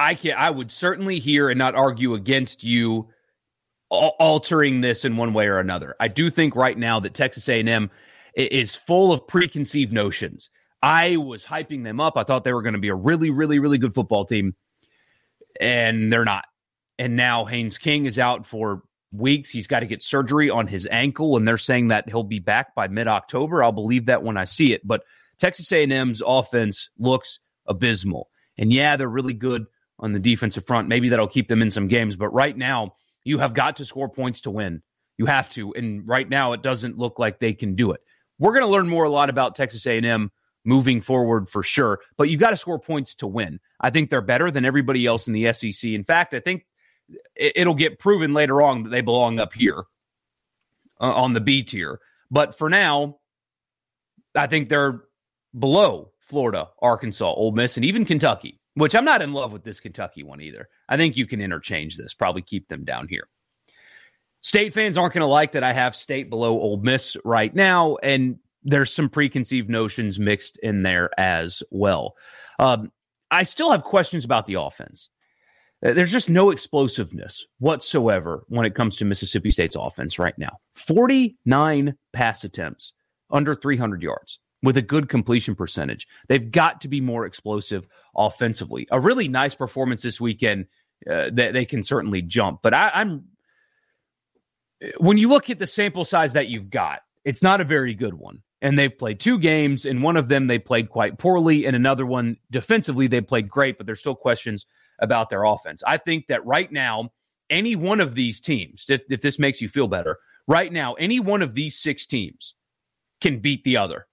I 0.00 0.14
can 0.14 0.32
I 0.36 0.50
would 0.50 0.72
certainly 0.72 1.18
hear 1.18 1.50
and 1.50 1.58
not 1.58 1.74
argue 1.74 2.14
against 2.14 2.64
you 2.64 3.08
altering 3.90 4.80
this 4.80 5.04
in 5.04 5.16
one 5.16 5.34
way 5.34 5.46
or 5.46 5.58
another. 5.58 5.94
I 6.00 6.08
do 6.08 6.30
think 6.30 6.56
right 6.56 6.78
now 6.78 7.00
that 7.00 7.12
Texas 7.12 7.48
A&M 7.48 7.90
is 8.34 8.74
full 8.74 9.12
of 9.12 9.26
preconceived 9.26 9.92
notions. 9.92 10.48
I 10.82 11.16
was 11.16 11.44
hyping 11.44 11.84
them 11.84 12.00
up. 12.00 12.16
I 12.16 12.24
thought 12.24 12.44
they 12.44 12.52
were 12.52 12.62
going 12.62 12.74
to 12.74 12.80
be 12.80 12.88
a 12.88 12.94
really, 12.94 13.30
really, 13.30 13.58
really 13.58 13.76
good 13.76 13.92
football 13.92 14.24
team, 14.24 14.54
and 15.60 16.10
they're 16.10 16.24
not. 16.24 16.46
And 16.98 17.16
now 17.16 17.44
Haynes 17.44 17.76
King 17.76 18.06
is 18.06 18.18
out 18.18 18.46
for 18.46 18.82
weeks. 19.12 19.50
He's 19.50 19.66
got 19.66 19.80
to 19.80 19.86
get 19.86 20.02
surgery 20.02 20.48
on 20.48 20.66
his 20.66 20.88
ankle, 20.90 21.36
and 21.36 21.46
they're 21.46 21.58
saying 21.58 21.88
that 21.88 22.08
he'll 22.08 22.22
be 22.22 22.38
back 22.38 22.74
by 22.74 22.88
mid 22.88 23.08
October. 23.08 23.62
I'll 23.62 23.72
believe 23.72 24.06
that 24.06 24.22
when 24.22 24.38
I 24.38 24.46
see 24.46 24.72
it. 24.72 24.86
But 24.86 25.02
Texas 25.38 25.70
A&M's 25.72 26.22
offense 26.24 26.88
looks 26.98 27.40
abysmal, 27.66 28.30
and 28.56 28.72
yeah, 28.72 28.96
they're 28.96 29.08
really 29.08 29.34
good 29.34 29.66
on 30.00 30.12
the 30.12 30.18
defensive 30.18 30.66
front. 30.66 30.88
Maybe 30.88 31.08
that'll 31.08 31.28
keep 31.28 31.48
them 31.48 31.62
in 31.62 31.70
some 31.70 31.88
games. 31.88 32.16
But 32.16 32.30
right 32.30 32.56
now, 32.56 32.94
you 33.24 33.38
have 33.38 33.54
got 33.54 33.76
to 33.76 33.84
score 33.84 34.08
points 34.08 34.40
to 34.42 34.50
win. 34.50 34.82
You 35.18 35.26
have 35.26 35.50
to, 35.50 35.72
and 35.74 36.06
right 36.08 36.28
now, 36.28 36.52
it 36.52 36.62
doesn't 36.62 36.98
look 36.98 37.18
like 37.18 37.38
they 37.38 37.52
can 37.52 37.74
do 37.74 37.92
it. 37.92 38.00
We're 38.38 38.52
going 38.52 38.64
to 38.64 38.68
learn 38.68 38.88
more 38.88 39.04
a 39.04 39.10
lot 39.10 39.28
about 39.28 39.54
Texas 39.54 39.86
A&M 39.86 40.30
moving 40.64 41.00
forward 41.00 41.48
for 41.48 41.62
sure. 41.62 42.00
But 42.16 42.30
you've 42.30 42.40
got 42.40 42.50
to 42.50 42.56
score 42.56 42.78
points 42.78 43.14
to 43.16 43.26
win. 43.26 43.60
I 43.80 43.90
think 43.90 44.08
they're 44.08 44.22
better 44.22 44.50
than 44.50 44.64
everybody 44.64 45.06
else 45.06 45.26
in 45.26 45.34
the 45.34 45.52
SEC. 45.52 45.90
In 45.90 46.04
fact, 46.04 46.32
I 46.32 46.40
think 46.40 46.66
it'll 47.36 47.74
get 47.74 47.98
proven 47.98 48.32
later 48.32 48.62
on 48.62 48.82
that 48.84 48.90
they 48.90 49.02
belong 49.02 49.38
up 49.38 49.52
here 49.52 49.84
uh, 51.00 51.12
on 51.12 51.34
the 51.34 51.40
B 51.40 51.62
tier. 51.62 52.00
But 52.30 52.56
for 52.56 52.70
now, 52.70 53.18
I 54.34 54.46
think 54.46 54.68
they're 54.68 55.02
below 55.58 56.12
Florida, 56.20 56.68
Arkansas, 56.80 57.32
Ole 57.32 57.52
Miss, 57.52 57.76
and 57.76 57.84
even 57.84 58.04
Kentucky, 58.04 58.59
which 58.74 58.94
I'm 58.94 59.04
not 59.04 59.22
in 59.22 59.32
love 59.32 59.52
with 59.52 59.64
this 59.64 59.80
Kentucky 59.80 60.22
one 60.22 60.40
either. 60.40 60.68
I 60.88 60.96
think 60.96 61.16
you 61.16 61.26
can 61.26 61.40
interchange 61.40 61.96
this, 61.96 62.14
probably 62.14 62.42
keep 62.42 62.68
them 62.68 62.84
down 62.84 63.08
here. 63.08 63.28
State 64.42 64.72
fans 64.72 64.96
aren't 64.96 65.12
going 65.12 65.20
to 65.20 65.26
like 65.26 65.52
that 65.52 65.64
I 65.64 65.72
have 65.72 65.94
state 65.94 66.30
below 66.30 66.52
Ole 66.52 66.78
Miss 66.78 67.16
right 67.24 67.54
now. 67.54 67.96
And 68.02 68.38
there's 68.62 68.92
some 68.92 69.08
preconceived 69.08 69.68
notions 69.68 70.18
mixed 70.18 70.58
in 70.58 70.82
there 70.82 71.10
as 71.18 71.62
well. 71.70 72.14
Um, 72.58 72.90
I 73.30 73.42
still 73.42 73.70
have 73.70 73.84
questions 73.84 74.24
about 74.24 74.46
the 74.46 74.54
offense. 74.54 75.08
Uh, 75.84 75.92
there's 75.92 76.12
just 76.12 76.28
no 76.28 76.50
explosiveness 76.50 77.46
whatsoever 77.58 78.44
when 78.48 78.66
it 78.66 78.74
comes 78.74 78.96
to 78.96 79.04
Mississippi 79.04 79.50
State's 79.50 79.76
offense 79.78 80.18
right 80.18 80.36
now. 80.38 80.58
49 80.74 81.94
pass 82.12 82.44
attempts 82.44 82.92
under 83.30 83.54
300 83.54 84.02
yards 84.02 84.38
with 84.62 84.76
a 84.76 84.82
good 84.82 85.08
completion 85.08 85.54
percentage. 85.54 86.06
They've 86.28 86.50
got 86.50 86.82
to 86.82 86.88
be 86.88 87.00
more 87.00 87.24
explosive 87.24 87.86
offensively. 88.14 88.86
A 88.90 89.00
really 89.00 89.28
nice 89.28 89.54
performance 89.54 90.02
this 90.02 90.20
weekend 90.20 90.66
uh, 91.10 91.30
that 91.32 91.52
they 91.52 91.64
can 91.64 91.82
certainly 91.82 92.22
jump. 92.22 92.60
But 92.62 92.74
I, 92.74 92.90
I'm 92.94 93.24
when 94.98 95.18
you 95.18 95.28
look 95.28 95.50
at 95.50 95.58
the 95.58 95.66
sample 95.66 96.04
size 96.04 96.32
that 96.34 96.48
you've 96.48 96.70
got, 96.70 97.00
it's 97.24 97.42
not 97.42 97.60
a 97.60 97.64
very 97.64 97.94
good 97.94 98.14
one 98.14 98.42
and 98.62 98.78
they've 98.78 98.96
played 98.96 99.20
two 99.20 99.38
games. 99.38 99.84
In 99.84 100.02
one 100.02 100.16
of 100.16 100.28
them, 100.28 100.46
they 100.46 100.58
played 100.58 100.90
quite 100.90 101.18
poorly. 101.18 101.64
In 101.64 101.74
another 101.74 102.06
one, 102.06 102.36
defensively, 102.50 103.06
they 103.06 103.20
played 103.20 103.48
great, 103.48 103.78
but 103.78 103.86
there's 103.86 104.00
still 104.00 104.14
questions 104.14 104.66
about 105.00 105.30
their 105.30 105.44
offense. 105.44 105.82
I 105.86 105.96
think 105.96 106.26
that 106.28 106.44
right 106.44 106.70
now, 106.70 107.10
any 107.48 107.74
one 107.74 108.00
of 108.00 108.14
these 108.14 108.40
teams, 108.40 108.84
if, 108.88 109.00
if 109.08 109.22
this 109.22 109.38
makes 109.38 109.60
you 109.60 109.68
feel 109.68 109.88
better, 109.88 110.18
right 110.46 110.72
now, 110.72 110.94
any 110.94 111.20
one 111.20 111.42
of 111.42 111.54
these 111.54 111.78
six 111.78 112.06
teams 112.06 112.54
can 113.20 113.40
beat 113.40 113.64
the 113.64 113.76
other. 113.76 114.06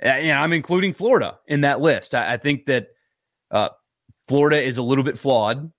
And 0.00 0.30
I'm 0.30 0.52
including 0.52 0.92
Florida 0.92 1.38
in 1.46 1.62
that 1.62 1.80
list. 1.80 2.14
I, 2.14 2.34
I 2.34 2.36
think 2.36 2.66
that 2.66 2.88
uh, 3.50 3.70
Florida 4.28 4.62
is 4.62 4.78
a 4.78 4.82
little 4.82 5.04
bit 5.04 5.18
flawed. 5.18 5.72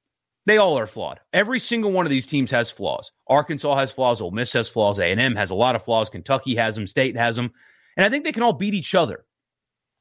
They 0.46 0.58
all 0.58 0.80
are 0.80 0.88
flawed. 0.88 1.20
Every 1.32 1.60
single 1.60 1.92
one 1.92 2.06
of 2.06 2.10
these 2.10 2.26
teams 2.26 2.50
has 2.52 2.72
flaws. 2.72 3.12
Arkansas 3.28 3.78
has 3.78 3.92
flaws. 3.92 4.20
Ole 4.20 4.32
Miss 4.32 4.52
has 4.54 4.68
flaws. 4.68 5.00
A&M 5.00 5.36
has 5.36 5.52
a 5.52 5.56
lot 5.56 5.76
of 5.76 5.84
flaws. 5.84 6.10
Kentucky 6.10 6.56
has 6.56 6.76
them. 6.76 6.88
State 6.88 7.16
has 7.16 7.36
them. 7.36 7.52
And 7.96 8.06
I 8.06 8.10
think 8.10 8.24
they 8.24 8.32
can 8.32 8.44
all 8.44 8.54
beat 8.54 8.74
each 8.74 8.96
other. 8.96 9.26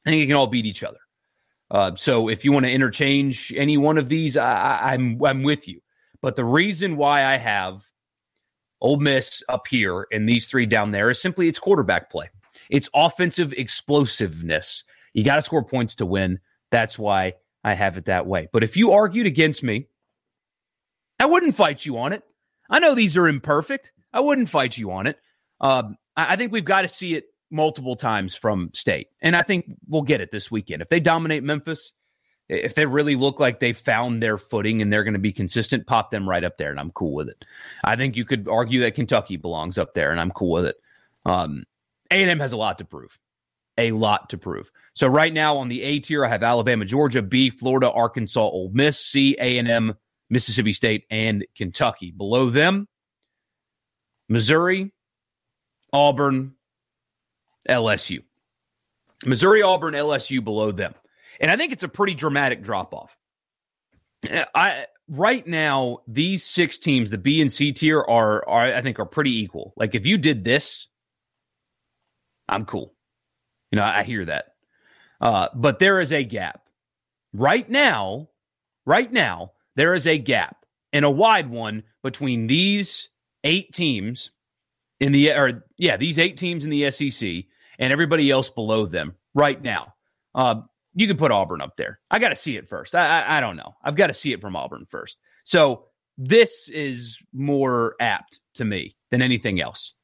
I 0.06 0.10
think 0.10 0.22
they 0.22 0.26
can 0.26 0.36
all 0.36 0.46
beat 0.46 0.66
each 0.66 0.82
other. 0.82 0.98
Uh, 1.70 1.94
so 1.96 2.28
if 2.28 2.44
you 2.44 2.52
want 2.52 2.64
to 2.64 2.72
interchange 2.72 3.52
any 3.56 3.76
one 3.76 3.98
of 3.98 4.08
these, 4.08 4.36
I, 4.36 4.92
I'm 4.92 5.20
I'm 5.22 5.42
with 5.42 5.68
you. 5.68 5.80
But 6.22 6.34
the 6.34 6.44
reason 6.44 6.96
why 6.96 7.24
I 7.24 7.36
have 7.36 7.84
Ole 8.80 8.98
Miss 8.98 9.42
up 9.48 9.66
here 9.68 10.06
and 10.10 10.28
these 10.28 10.48
three 10.48 10.66
down 10.66 10.92
there 10.92 11.10
is 11.10 11.20
simply 11.20 11.48
it's 11.48 11.58
quarterback 11.58 12.10
play. 12.10 12.30
It's 12.70 12.90
offensive 12.94 13.52
explosiveness. 13.52 14.84
You 15.14 15.24
got 15.24 15.36
to 15.36 15.42
score 15.42 15.64
points 15.64 15.94
to 15.96 16.06
win. 16.06 16.38
That's 16.70 16.98
why 16.98 17.34
I 17.64 17.74
have 17.74 17.96
it 17.96 18.06
that 18.06 18.26
way. 18.26 18.48
But 18.52 18.62
if 18.64 18.76
you 18.76 18.92
argued 18.92 19.26
against 19.26 19.62
me, 19.62 19.86
I 21.18 21.26
wouldn't 21.26 21.54
fight 21.54 21.84
you 21.84 21.98
on 21.98 22.12
it. 22.12 22.22
I 22.70 22.78
know 22.78 22.94
these 22.94 23.16
are 23.16 23.28
imperfect. 23.28 23.92
I 24.12 24.20
wouldn't 24.20 24.48
fight 24.48 24.76
you 24.76 24.90
on 24.90 25.06
it. 25.06 25.18
Um, 25.60 25.96
I, 26.16 26.34
I 26.34 26.36
think 26.36 26.52
we've 26.52 26.64
got 26.64 26.82
to 26.82 26.88
see 26.88 27.14
it 27.14 27.24
multiple 27.50 27.96
times 27.96 28.34
from 28.34 28.70
state. 28.74 29.08
And 29.22 29.34
I 29.34 29.42
think 29.42 29.66
we'll 29.88 30.02
get 30.02 30.20
it 30.20 30.30
this 30.30 30.50
weekend. 30.50 30.82
If 30.82 30.88
they 30.88 31.00
dominate 31.00 31.42
Memphis, 31.42 31.92
if 32.48 32.74
they 32.74 32.86
really 32.86 33.14
look 33.14 33.40
like 33.40 33.60
they 33.60 33.72
found 33.72 34.22
their 34.22 34.38
footing 34.38 34.80
and 34.80 34.92
they're 34.92 35.04
going 35.04 35.14
to 35.14 35.18
be 35.18 35.32
consistent, 35.32 35.86
pop 35.86 36.10
them 36.10 36.28
right 36.28 36.44
up 36.44 36.56
there, 36.58 36.70
and 36.70 36.80
I'm 36.80 36.92
cool 36.92 37.14
with 37.14 37.28
it. 37.28 37.44
I 37.84 37.96
think 37.96 38.16
you 38.16 38.24
could 38.24 38.48
argue 38.48 38.80
that 38.80 38.94
Kentucky 38.94 39.36
belongs 39.36 39.76
up 39.76 39.94
there, 39.94 40.10
and 40.10 40.20
I'm 40.20 40.30
cool 40.30 40.52
with 40.52 40.66
it. 40.66 40.76
Um, 41.26 41.64
A&M 42.10 42.40
has 42.40 42.52
a 42.52 42.56
lot 42.56 42.78
to 42.78 42.84
prove, 42.84 43.18
a 43.76 43.92
lot 43.92 44.30
to 44.30 44.38
prove. 44.38 44.70
So 44.94 45.06
right 45.06 45.32
now 45.32 45.58
on 45.58 45.68
the 45.68 45.82
A 45.82 46.00
tier, 46.00 46.24
I 46.24 46.28
have 46.28 46.42
Alabama, 46.42 46.84
Georgia, 46.84 47.22
B, 47.22 47.50
Florida, 47.50 47.90
Arkansas, 47.90 48.40
Ole 48.40 48.70
Miss, 48.72 48.98
C, 48.98 49.36
A&M, 49.38 49.94
Mississippi 50.30 50.72
State, 50.72 51.04
and 51.10 51.44
Kentucky. 51.56 52.10
Below 52.10 52.50
them, 52.50 52.88
Missouri, 54.28 54.92
Auburn, 55.92 56.54
LSU. 57.68 58.20
Missouri, 59.24 59.62
Auburn, 59.62 59.94
LSU 59.94 60.42
below 60.42 60.72
them. 60.72 60.94
And 61.40 61.50
I 61.50 61.56
think 61.56 61.72
it's 61.72 61.82
a 61.82 61.88
pretty 61.88 62.14
dramatic 62.14 62.62
drop 62.62 62.94
off. 62.94 63.16
I 64.54 64.86
right 65.08 65.46
now 65.46 65.98
these 66.06 66.44
six 66.44 66.78
teams, 66.78 67.10
the 67.10 67.18
B 67.18 67.40
and 67.40 67.52
C 67.52 67.72
tier 67.72 67.98
are 68.00 68.48
are 68.48 68.74
I 68.74 68.82
think 68.82 68.98
are 68.98 69.06
pretty 69.06 69.40
equal. 69.40 69.72
Like 69.76 69.94
if 69.94 70.06
you 70.06 70.18
did 70.18 70.44
this, 70.44 70.88
I'm 72.48 72.64
cool. 72.64 72.94
You 73.70 73.78
know, 73.78 73.84
I 73.84 74.02
hear 74.02 74.24
that. 74.24 74.54
Uh, 75.20 75.48
but 75.54 75.78
there 75.78 76.00
is 76.00 76.12
a 76.12 76.24
gap. 76.24 76.62
Right 77.32 77.68
now, 77.68 78.28
right 78.86 79.12
now, 79.12 79.52
there 79.76 79.94
is 79.94 80.06
a 80.06 80.18
gap 80.18 80.64
and 80.92 81.04
a 81.04 81.10
wide 81.10 81.50
one 81.50 81.82
between 82.02 82.46
these 82.46 83.08
eight 83.44 83.74
teams 83.74 84.30
in 85.00 85.12
the 85.12 85.32
or 85.32 85.64
yeah, 85.76 85.96
these 85.96 86.18
eight 86.18 86.36
teams 86.36 86.64
in 86.64 86.70
the 86.70 86.90
SEC 86.90 87.44
and 87.78 87.92
everybody 87.92 88.30
else 88.30 88.50
below 88.50 88.86
them 88.86 89.14
right 89.34 89.62
now. 89.62 89.94
Uh, 90.34 90.62
you 90.94 91.06
can 91.06 91.16
put 91.16 91.30
Auburn 91.30 91.60
up 91.60 91.76
there. 91.76 92.00
I 92.10 92.18
got 92.18 92.30
to 92.30 92.36
see 92.36 92.56
it 92.56 92.68
first. 92.68 92.94
I, 92.94 93.20
I, 93.20 93.38
I 93.38 93.40
don't 93.40 93.56
know. 93.56 93.74
I've 93.84 93.96
got 93.96 94.08
to 94.08 94.14
see 94.14 94.32
it 94.32 94.40
from 94.40 94.56
Auburn 94.56 94.86
first. 94.88 95.18
So 95.44 95.84
this 96.16 96.68
is 96.68 97.18
more 97.32 97.94
apt 98.00 98.40
to 98.54 98.64
me 98.64 98.96
than 99.10 99.22
anything 99.22 99.60
else, 99.60 99.94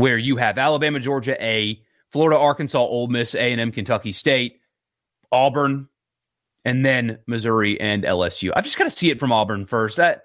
where 0.00 0.16
you 0.16 0.36
have 0.36 0.56
Alabama, 0.56 0.98
Georgia, 0.98 1.36
A, 1.44 1.82
Florida, 2.10 2.38
Arkansas, 2.38 2.78
Ole 2.78 3.08
Miss, 3.08 3.34
A 3.34 3.52
and 3.52 3.60
M, 3.60 3.70
Kentucky 3.70 4.12
State, 4.12 4.60
Auburn, 5.30 5.88
and 6.64 6.84
then 6.84 7.18
Missouri 7.26 7.78
and 7.78 8.04
LSU. 8.04 8.50
I've 8.56 8.64
just 8.64 8.78
got 8.78 8.84
to 8.84 8.90
see 8.90 9.10
it 9.10 9.20
from 9.20 9.30
Auburn 9.30 9.66
first. 9.66 9.98
That 9.98 10.22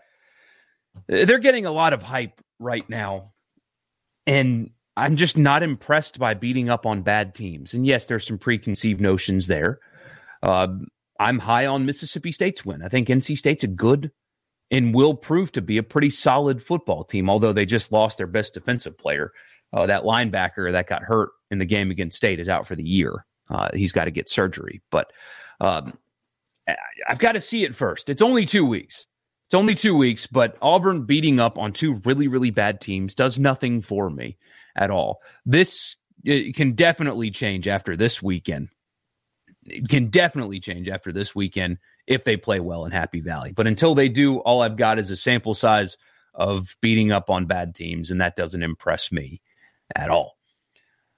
they're 1.07 1.39
getting 1.39 1.65
a 1.65 1.71
lot 1.71 1.91
of 1.91 2.01
hype 2.01 2.41
right 2.57 2.89
now, 2.89 3.33
and 4.25 4.69
I'm 4.95 5.17
just 5.17 5.35
not 5.35 5.61
impressed 5.61 6.19
by 6.19 6.35
beating 6.35 6.69
up 6.69 6.85
on 6.85 7.01
bad 7.01 7.35
teams. 7.35 7.73
And 7.73 7.85
yes, 7.85 8.05
there's 8.05 8.25
some 8.25 8.37
preconceived 8.37 9.01
notions 9.01 9.47
there. 9.47 9.79
Uh, 10.41 10.67
I'm 11.19 11.37
high 11.37 11.65
on 11.65 11.85
Mississippi 11.85 12.31
State's 12.31 12.63
win. 12.63 12.81
I 12.81 12.87
think 12.87 13.09
NC 13.09 13.37
State's 13.37 13.65
a 13.65 13.67
good 13.67 14.09
and 14.71 14.95
will 14.95 15.15
prove 15.15 15.51
to 15.51 15.61
be 15.61 15.77
a 15.77 15.83
pretty 15.83 16.09
solid 16.09 16.63
football 16.63 17.03
team, 17.03 17.29
although 17.29 17.53
they 17.53 17.65
just 17.65 17.91
lost 17.91 18.17
their 18.17 18.27
best 18.27 18.53
defensive 18.53 18.97
player. 18.97 19.33
Uh, 19.73 19.85
that 19.85 20.03
linebacker 20.03 20.71
that 20.71 20.87
got 20.87 21.03
hurt 21.03 21.29
in 21.51 21.59
the 21.59 21.65
game 21.65 21.91
against 21.91 22.17
State 22.17 22.39
is 22.39 22.47
out 22.47 22.67
for 22.67 22.75
the 22.75 22.83
year. 22.83 23.25
Uh, 23.49 23.69
he's 23.73 23.91
got 23.91 24.05
to 24.05 24.11
get 24.11 24.29
surgery. 24.29 24.81
But 24.89 25.11
um, 25.59 25.97
I've 27.07 27.19
got 27.19 27.33
to 27.33 27.41
see 27.41 27.63
it 27.63 27.75
first. 27.75 28.09
It's 28.09 28.21
only 28.21 28.45
two 28.45 28.65
weeks. 28.65 29.05
It's 29.47 29.53
only 29.53 29.75
two 29.75 29.95
weeks, 29.95 30.25
but 30.25 30.57
Auburn 30.61 31.05
beating 31.05 31.39
up 31.39 31.59
on 31.59 31.71
two 31.71 32.01
really, 32.03 32.27
really 32.27 32.49
bad 32.49 32.81
teams 32.81 33.13
does 33.13 33.37
nothing 33.37 33.79
for 33.79 34.09
me 34.09 34.37
at 34.75 34.89
all. 34.89 35.19
This 35.45 35.95
can 36.25 36.73
definitely 36.73 37.29
change 37.29 37.67
after 37.67 37.95
this 37.95 38.23
weekend. 38.23 38.69
It 39.65 39.87
can 39.87 40.09
definitely 40.09 40.59
change 40.59 40.89
after 40.89 41.11
this 41.11 41.35
weekend 41.35 41.77
if 42.07 42.23
they 42.23 42.37
play 42.37 42.59
well 42.59 42.85
in 42.85 42.91
Happy 42.91 43.19
Valley. 43.19 43.51
But 43.51 43.67
until 43.67 43.93
they 43.93 44.09
do, 44.09 44.39
all 44.39 44.63
I've 44.63 44.77
got 44.77 44.97
is 44.97 45.11
a 45.11 45.15
sample 45.15 45.53
size 45.53 45.95
of 46.33 46.75
beating 46.81 47.11
up 47.11 47.29
on 47.29 47.45
bad 47.45 47.75
teams, 47.75 48.09
and 48.09 48.21
that 48.21 48.35
doesn't 48.35 48.63
impress 48.63 49.11
me 49.11 49.41
at 49.95 50.09
all. 50.09 50.37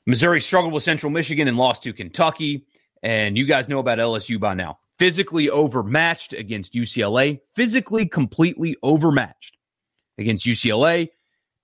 Missouri 0.05 0.41
struggled 0.41 0.73
with 0.73 0.83
Central 0.83 1.11
Michigan 1.11 1.47
and 1.47 1.57
lost 1.57 1.83
to 1.83 1.93
Kentucky. 1.93 2.65
And 3.03 3.37
you 3.37 3.45
guys 3.45 3.69
know 3.69 3.79
about 3.79 3.99
LSU 3.99 4.39
by 4.39 4.53
now. 4.53 4.79
Physically 4.97 5.49
overmatched 5.49 6.33
against 6.33 6.73
UCLA, 6.73 7.39
physically 7.55 8.07
completely 8.07 8.75
overmatched 8.81 9.57
against 10.17 10.45
UCLA, 10.45 11.09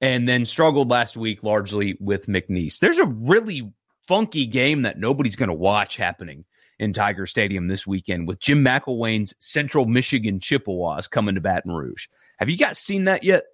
and 0.01 0.27
then 0.29 0.45
struggled 0.45 0.89
last 0.89 1.17
week 1.17 1.43
largely 1.43 1.97
with 1.99 2.27
McNeese. 2.27 2.79
There's 2.79 2.99
a 2.99 3.05
really 3.05 3.71
funky 4.07 4.45
game 4.45 4.83
that 4.83 4.99
nobody's 4.99 5.35
going 5.35 5.49
to 5.49 5.55
watch 5.55 5.95
happening 5.95 6.45
in 6.79 6.93
Tiger 6.93 7.25
Stadium 7.25 7.67
this 7.67 7.87
weekend 7.87 8.27
with 8.27 8.39
Jim 8.39 8.63
McElwain's 8.63 9.33
Central 9.39 9.85
Michigan 9.85 10.39
Chippewas 10.39 11.07
coming 11.07 11.35
to 11.35 11.41
Baton 11.41 11.71
Rouge. 11.71 12.07
Have 12.37 12.49
you 12.49 12.57
guys 12.57 12.77
seen 12.77 13.05
that 13.05 13.23
yet? 13.23 13.45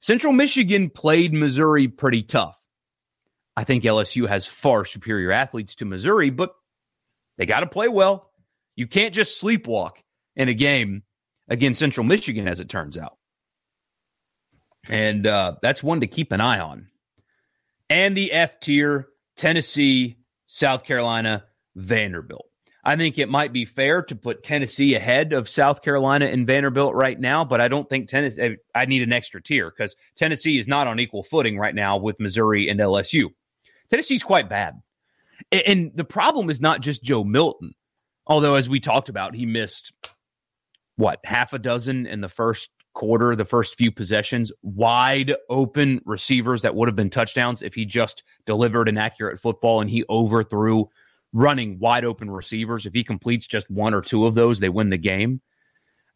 Central 0.00 0.32
Michigan 0.32 0.88
played 0.90 1.34
Missouri 1.34 1.86
pretty 1.88 2.22
tough. 2.22 2.59
I 3.60 3.64
think 3.64 3.84
LSU 3.84 4.26
has 4.26 4.46
far 4.46 4.86
superior 4.86 5.30
athletes 5.30 5.74
to 5.74 5.84
Missouri, 5.84 6.30
but 6.30 6.54
they 7.36 7.44
got 7.44 7.60
to 7.60 7.66
play 7.66 7.88
well. 7.88 8.30
You 8.74 8.86
can't 8.86 9.12
just 9.12 9.38
sleepwalk 9.42 9.96
in 10.34 10.48
a 10.48 10.54
game 10.54 11.02
against 11.46 11.78
Central 11.78 12.06
Michigan, 12.06 12.48
as 12.48 12.60
it 12.60 12.70
turns 12.70 12.96
out. 12.96 13.18
And 14.88 15.26
uh, 15.26 15.56
that's 15.60 15.82
one 15.82 16.00
to 16.00 16.06
keep 16.06 16.32
an 16.32 16.40
eye 16.40 16.60
on. 16.60 16.88
And 17.90 18.16
the 18.16 18.32
F 18.32 18.60
tier 18.60 19.08
Tennessee, 19.36 20.16
South 20.46 20.84
Carolina, 20.84 21.44
Vanderbilt. 21.76 22.46
I 22.82 22.96
think 22.96 23.18
it 23.18 23.28
might 23.28 23.52
be 23.52 23.66
fair 23.66 24.00
to 24.04 24.16
put 24.16 24.42
Tennessee 24.42 24.94
ahead 24.94 25.34
of 25.34 25.50
South 25.50 25.82
Carolina 25.82 26.24
and 26.24 26.46
Vanderbilt 26.46 26.94
right 26.94 27.20
now, 27.20 27.44
but 27.44 27.60
I 27.60 27.68
don't 27.68 27.90
think 27.90 28.08
Tennessee, 28.08 28.56
I 28.74 28.86
need 28.86 29.02
an 29.02 29.12
extra 29.12 29.42
tier 29.42 29.70
because 29.70 29.96
Tennessee 30.16 30.58
is 30.58 30.66
not 30.66 30.86
on 30.86 30.98
equal 30.98 31.24
footing 31.24 31.58
right 31.58 31.74
now 31.74 31.98
with 31.98 32.18
Missouri 32.18 32.70
and 32.70 32.80
LSU. 32.80 33.32
Tennessee's 33.90 34.22
quite 34.22 34.48
bad. 34.48 34.80
And 35.50 35.92
the 35.94 36.04
problem 36.04 36.50
is 36.50 36.60
not 36.60 36.80
just 36.80 37.02
Joe 37.02 37.24
Milton, 37.24 37.74
although, 38.26 38.54
as 38.54 38.68
we 38.68 38.80
talked 38.80 39.08
about, 39.08 39.34
he 39.34 39.46
missed 39.46 39.92
what, 40.96 41.20
half 41.24 41.52
a 41.52 41.58
dozen 41.58 42.06
in 42.06 42.20
the 42.20 42.28
first 42.28 42.70
quarter, 42.92 43.34
the 43.34 43.44
first 43.44 43.76
few 43.76 43.90
possessions, 43.90 44.52
wide 44.62 45.34
open 45.48 46.00
receivers 46.04 46.62
that 46.62 46.74
would 46.74 46.88
have 46.88 46.96
been 46.96 47.10
touchdowns 47.10 47.62
if 47.62 47.74
he 47.74 47.84
just 47.84 48.22
delivered 48.46 48.88
an 48.88 48.98
accurate 48.98 49.40
football 49.40 49.80
and 49.80 49.88
he 49.88 50.04
overthrew 50.10 50.88
running 51.32 51.78
wide 51.78 52.04
open 52.04 52.30
receivers. 52.30 52.86
If 52.86 52.92
he 52.92 53.04
completes 53.04 53.46
just 53.46 53.70
one 53.70 53.94
or 53.94 54.02
two 54.02 54.26
of 54.26 54.34
those, 54.34 54.60
they 54.60 54.68
win 54.68 54.90
the 54.90 54.98
game. 54.98 55.40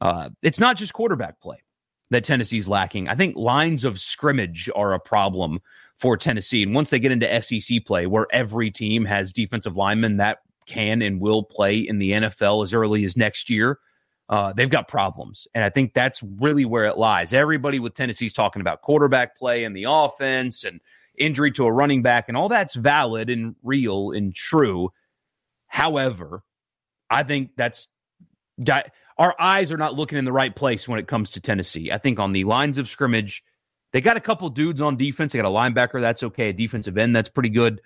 Uh, 0.00 0.30
it's 0.42 0.58
not 0.60 0.76
just 0.76 0.92
quarterback 0.92 1.40
play 1.40 1.62
that 2.10 2.24
Tennessee's 2.24 2.68
lacking. 2.68 3.08
I 3.08 3.14
think 3.14 3.36
lines 3.36 3.84
of 3.84 3.98
scrimmage 3.98 4.68
are 4.74 4.92
a 4.92 5.00
problem 5.00 5.60
for 5.96 6.16
Tennessee. 6.16 6.62
And 6.62 6.74
once 6.74 6.90
they 6.90 6.98
get 6.98 7.12
into 7.12 7.42
SEC 7.42 7.84
play, 7.86 8.06
where 8.06 8.26
every 8.32 8.70
team 8.70 9.04
has 9.04 9.32
defensive 9.32 9.76
linemen 9.76 10.18
that 10.18 10.38
can 10.66 11.02
and 11.02 11.20
will 11.20 11.42
play 11.42 11.76
in 11.76 11.98
the 11.98 12.12
NFL 12.12 12.64
as 12.64 12.74
early 12.74 13.04
as 13.04 13.16
next 13.16 13.50
year, 13.50 13.78
uh, 14.28 14.52
they've 14.52 14.70
got 14.70 14.88
problems. 14.88 15.46
And 15.54 15.62
I 15.62 15.70
think 15.70 15.92
that's 15.94 16.22
really 16.40 16.64
where 16.64 16.86
it 16.86 16.96
lies. 16.96 17.32
Everybody 17.32 17.78
with 17.78 17.94
Tennessee's 17.94 18.32
talking 18.32 18.60
about 18.60 18.82
quarterback 18.82 19.36
play 19.36 19.64
and 19.64 19.76
the 19.76 19.86
offense 19.88 20.64
and 20.64 20.80
injury 21.16 21.52
to 21.52 21.64
a 21.64 21.72
running 21.72 22.02
back, 22.02 22.24
and 22.28 22.36
all 22.36 22.48
that's 22.48 22.74
valid 22.74 23.30
and 23.30 23.54
real 23.62 24.10
and 24.10 24.34
true. 24.34 24.90
However, 25.66 26.42
I 27.10 27.22
think 27.22 27.50
that's 27.56 27.86
our 29.18 29.34
eyes 29.38 29.72
are 29.72 29.76
not 29.76 29.94
looking 29.94 30.18
in 30.18 30.24
the 30.24 30.32
right 30.32 30.54
place 30.54 30.88
when 30.88 30.98
it 30.98 31.06
comes 31.06 31.30
to 31.30 31.40
Tennessee. 31.40 31.92
I 31.92 31.98
think 31.98 32.18
on 32.18 32.32
the 32.32 32.44
lines 32.44 32.78
of 32.78 32.88
scrimmage, 32.88 33.44
they 33.94 34.00
got 34.00 34.16
a 34.16 34.20
couple 34.20 34.50
dudes 34.50 34.82
on 34.82 34.96
defense. 34.96 35.32
They 35.32 35.38
got 35.38 35.46
a 35.46 35.48
linebacker, 35.48 36.00
that's 36.00 36.24
okay. 36.24 36.48
A 36.48 36.52
defensive 36.52 36.98
end, 36.98 37.14
that's 37.14 37.28
pretty 37.28 37.48
good. 37.48 37.80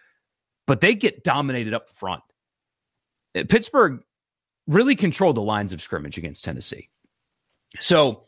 But 0.66 0.80
they 0.80 0.94
get 0.94 1.22
dominated 1.22 1.74
up 1.74 1.90
front. 1.90 2.22
Uh, 3.36 3.44
Pittsburgh 3.46 4.00
really 4.66 4.96
controlled 4.96 5.36
the 5.36 5.42
lines 5.42 5.74
of 5.74 5.82
scrimmage 5.82 6.16
against 6.16 6.42
Tennessee. 6.42 6.88
So 7.78 8.24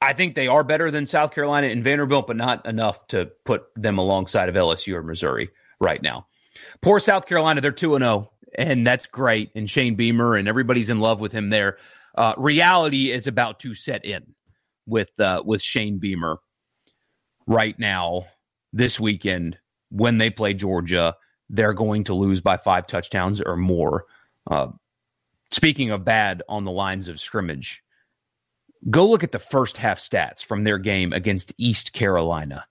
I 0.00 0.14
think 0.14 0.34
they 0.34 0.46
are 0.46 0.64
better 0.64 0.90
than 0.90 1.06
South 1.06 1.34
Carolina 1.34 1.66
and 1.66 1.84
Vanderbilt, 1.84 2.26
but 2.26 2.36
not 2.36 2.64
enough 2.64 3.06
to 3.08 3.30
put 3.44 3.64
them 3.76 3.98
alongside 3.98 4.48
of 4.48 4.54
LSU 4.54 4.94
or 4.94 5.02
Missouri 5.02 5.50
right 5.78 6.00
now. 6.02 6.26
Poor 6.80 7.00
South 7.00 7.26
Carolina, 7.26 7.60
they're 7.60 7.70
2 7.70 7.98
0, 7.98 8.30
and 8.56 8.86
that's 8.86 9.04
great. 9.04 9.50
And 9.54 9.68
Shane 9.68 9.94
Beamer 9.94 10.36
and 10.36 10.48
everybody's 10.48 10.88
in 10.88 11.00
love 11.00 11.20
with 11.20 11.32
him 11.32 11.50
there. 11.50 11.76
Uh, 12.14 12.32
reality 12.38 13.12
is 13.12 13.26
about 13.26 13.60
to 13.60 13.74
set 13.74 14.06
in 14.06 14.34
with 14.90 15.08
uh, 15.18 15.42
with 15.44 15.62
Shane 15.62 15.98
Beamer 15.98 16.38
right 17.46 17.78
now 17.78 18.26
this 18.72 19.00
weekend 19.00 19.58
when 19.90 20.18
they 20.18 20.30
play 20.30 20.54
Georgia. 20.54 21.16
They're 21.48 21.74
going 21.74 22.04
to 22.04 22.14
lose 22.14 22.40
by 22.40 22.58
five 22.58 22.86
touchdowns 22.86 23.40
or 23.40 23.56
more. 23.56 24.04
Uh, 24.48 24.68
speaking 25.50 25.90
of 25.90 26.04
bad 26.04 26.42
on 26.48 26.64
the 26.64 26.70
lines 26.70 27.08
of 27.08 27.20
scrimmage, 27.20 27.82
go 28.88 29.08
look 29.08 29.24
at 29.24 29.32
the 29.32 29.38
first 29.38 29.76
half 29.76 29.98
stats 29.98 30.44
from 30.44 30.64
their 30.64 30.78
game 30.78 31.12
against 31.12 31.52
East 31.58 31.92
Carolina. 31.92 32.64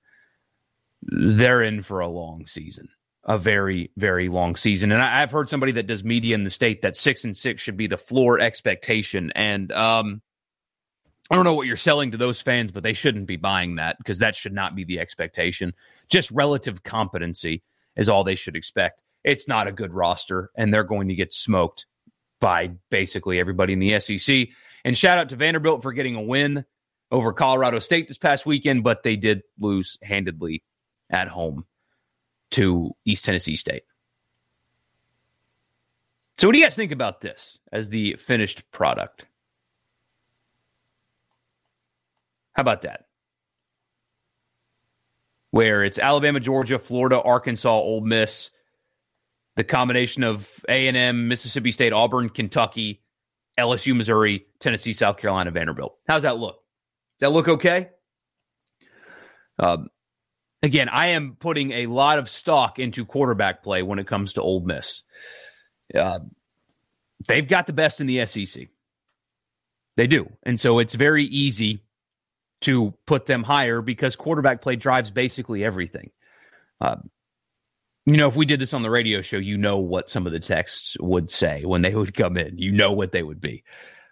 They're 1.01 1.62
in 1.62 1.82
for 1.82 1.99
a 1.99 2.08
long 2.08 2.47
season, 2.47 2.89
a 3.25 3.38
very, 3.38 3.91
very 3.97 4.29
long 4.29 4.55
season. 4.55 4.91
And 4.91 5.01
I, 5.01 5.19
have 5.19 5.32
heard 5.32 5.49
somebody 5.49 5.73
that 5.73 5.88
does 5.88 6.03
media 6.03 6.36
in 6.36 6.43
the 6.43 6.49
state 6.49 6.82
that 6.82 6.95
six 6.95 7.23
and 7.23 7.36
six 7.36 7.62
should 7.62 7.77
be 7.77 7.88
the 7.88 7.97
floor 7.97 8.39
expectation. 8.39 9.32
And 9.36 9.71
um, 9.71 10.21
I 11.29 11.35
don't 11.35 11.43
know 11.43 11.53
what 11.53 11.67
you're 11.67 11.77
selling 11.77 12.11
to 12.11 12.17
those 12.17 12.41
fans, 12.41 12.71
but 12.71 12.81
they 12.81 12.93
shouldn't 12.93 13.27
be 13.27 13.37
buying 13.37 13.75
that 13.75 13.97
because 13.99 14.19
that 14.19 14.35
should 14.35 14.53
not 14.53 14.75
be 14.75 14.83
the 14.83 14.99
expectation. 14.99 15.73
Just 16.09 16.31
relative 16.31 16.83
competency 16.83 17.61
is 17.95 18.09
all 18.09 18.23
they 18.23 18.35
should 18.35 18.55
expect. 18.55 19.03
It's 19.23 19.47
not 19.47 19.67
a 19.67 19.71
good 19.71 19.93
roster, 19.93 20.49
and 20.55 20.73
they're 20.73 20.83
going 20.83 21.09
to 21.09 21.15
get 21.15 21.33
smoked 21.33 21.85
by 22.39 22.71
basically 22.89 23.39
everybody 23.39 23.73
in 23.73 23.79
the 23.79 23.99
SEC. 23.99 24.47
And 24.83 24.97
shout 24.97 25.17
out 25.17 25.29
to 25.29 25.35
Vanderbilt 25.35 25.83
for 25.83 25.93
getting 25.93 26.15
a 26.15 26.21
win 26.21 26.65
over 27.11 27.33
Colorado 27.33 27.79
State 27.79 28.07
this 28.07 28.17
past 28.17 28.45
weekend, 28.45 28.83
but 28.83 29.03
they 29.03 29.15
did 29.15 29.43
lose 29.59 29.97
handedly 30.01 30.63
at 31.09 31.27
home 31.27 31.65
to 32.51 32.95
East 33.05 33.25
Tennessee 33.25 33.55
State. 33.55 33.83
So, 36.37 36.47
what 36.47 36.53
do 36.53 36.59
you 36.59 36.65
guys 36.65 36.75
think 36.75 36.93
about 36.93 37.21
this 37.21 37.59
as 37.71 37.89
the 37.89 38.15
finished 38.15 38.63
product? 38.71 39.25
How 42.60 42.62
about 42.62 42.82
that? 42.82 43.06
Where 45.52 45.86
it's 45.86 45.98
Alabama, 45.98 46.41
Georgia, 46.41 46.78
Florida, 46.78 47.17
Arkansas, 47.22 47.72
Ole 47.74 48.02
Miss, 48.02 48.50
the 49.56 49.63
combination 49.63 50.26
of 50.26 50.45
A&M, 50.67 51.30
Mississippi 51.30 51.72
State, 51.72 51.93
Auburn, 51.93 52.28
Kentucky, 52.28 53.02
LSU, 53.58 53.95
Missouri, 53.95 54.45
Tennessee, 54.60 54.91
South 54.91 55.15
Carolina, 55.15 55.52
Vanderbilt. 55.52 56.00
How's 56.06 56.24
that 56.24 56.38
look? 56.38 56.56
Does 57.17 57.30
that 57.30 57.30
look 57.30 57.48
okay? 57.48 57.91
Um, 59.58 59.88
again, 60.62 60.89
I 60.89 61.12
am 61.12 61.38
putting 61.39 61.72
a 61.72 61.86
lot 61.86 62.19
of 62.19 62.30
stock 62.30 62.78
into 62.78 63.06
quarterback 63.06 63.63
play 63.63 63.84
when 63.84 64.00
it 64.00 64.08
comes 64.08 64.34
to 64.34 64.41
Ole 64.41 64.65
Miss. 64.65 65.02
Uh, 65.95 66.19
they've 67.26 67.48
got 67.48 67.67
the 67.67 67.74
best 67.74 68.02
in 68.02 68.08
the 68.08 68.26
SEC. 68.26 68.67
They 69.95 70.08
do. 70.08 70.30
And 70.43 70.60
so 70.60 70.80
it's 70.80 70.95
very 70.95 71.24
easy 71.24 71.86
to 72.62 72.93
put 73.06 73.26
them 73.26 73.43
higher 73.43 73.82
because 73.82 74.15
quarterback 74.15 74.62
play 74.62 74.76
drives 74.76 75.12
basically 75.12 75.63
everything. 75.63 76.12
Uh, 76.82 76.98
you 78.06 78.17
know, 78.17 78.28
if 78.28 78.36
we 78.36 78.45
did 78.45 78.60
this 78.60 78.74
on 78.74 78.82
the 78.82 78.89
radio 78.89 79.22
show, 79.22 79.38
you 79.38 79.58
know 79.58 79.78
what 79.78 80.10
some 80.10 80.26
of 80.26 80.34
the 80.34 80.39
texts 80.39 80.98
would 81.00 81.30
say 81.30 81.63
when 81.63 81.82
they 81.82 81.93
would 81.95 82.13
come 82.13 82.38
in. 82.38 82.58
You 82.58 82.72
know 82.72 82.91
what 82.91 83.12
they 83.12 83.24
would 83.24 83.41
be. 83.41 83.63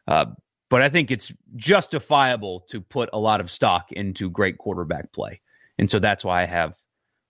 Uh, 0.07 0.25
but 0.69 0.81
I 0.81 0.89
think 0.89 1.11
it's 1.11 1.31
justifiable 1.55 2.61
to 2.69 2.81
put 2.81 3.09
a 3.13 3.19
lot 3.19 3.41
of 3.41 3.49
stock 3.49 3.91
into 3.91 4.29
great 4.29 4.57
quarterback 4.57 5.13
play. 5.13 5.41
And 5.77 5.89
so 5.89 5.99
that's 5.99 6.23
why 6.23 6.43
I 6.43 6.45
have 6.45 6.73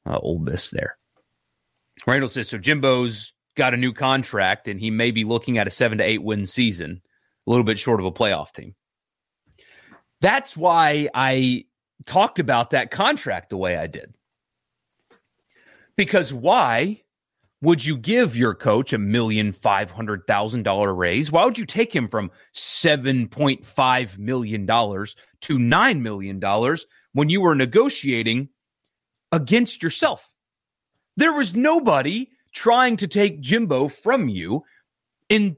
uh, 0.05 0.17
Ole 0.17 0.39
Miss 0.39 0.71
there. 0.71 0.97
Randall 2.05 2.29
says, 2.29 2.49
so 2.49 2.57
Jimbo's 2.57 3.33
got 3.55 3.73
a 3.73 3.77
new 3.77 3.93
contract 3.93 4.67
and 4.67 4.79
he 4.79 4.91
may 4.91 5.11
be 5.11 5.23
looking 5.23 5.57
at 5.57 5.67
a 5.67 5.71
seven 5.71 5.97
to 5.97 6.03
eight 6.03 6.23
win 6.23 6.45
season, 6.45 7.01
a 7.45 7.49
little 7.49 7.65
bit 7.65 7.79
short 7.79 7.99
of 7.99 8.05
a 8.05 8.11
playoff 8.11 8.53
team. 8.53 8.75
That's 10.21 10.57
why 10.57 11.09
I 11.13 11.65
talked 12.05 12.39
about 12.39 12.71
that 12.71 12.91
contract 12.91 13.49
the 13.49 13.57
way 13.57 13.77
I 13.77 13.87
did. 13.87 14.13
Because 15.95 16.33
why 16.33 17.01
would 17.61 17.83
you 17.83 17.97
give 17.97 18.37
your 18.37 18.53
coach 18.53 18.93
a 18.93 18.97
million 18.97 19.51
five 19.51 19.89
hundred 19.89 20.27
thousand 20.27 20.63
dollar 20.63 20.93
raise? 20.93 21.31
Why 21.31 21.45
would 21.45 21.57
you 21.57 21.65
take 21.65 21.95
him 21.95 22.07
from 22.07 22.31
seven 22.51 23.27
point 23.27 23.65
five 23.65 24.17
million 24.17 24.65
dollars 24.65 25.15
to 25.41 25.57
nine 25.57 26.03
million 26.03 26.39
dollars 26.39 26.85
when 27.13 27.29
you 27.29 27.41
were 27.41 27.55
negotiating 27.55 28.49
against 29.31 29.81
yourself? 29.81 30.27
There 31.15 31.33
was 31.33 31.55
nobody 31.55 32.29
trying 32.53 32.97
to 32.97 33.07
take 33.07 33.41
Jimbo 33.41 33.87
from 33.87 34.29
you 34.29 34.63
in 35.29 35.57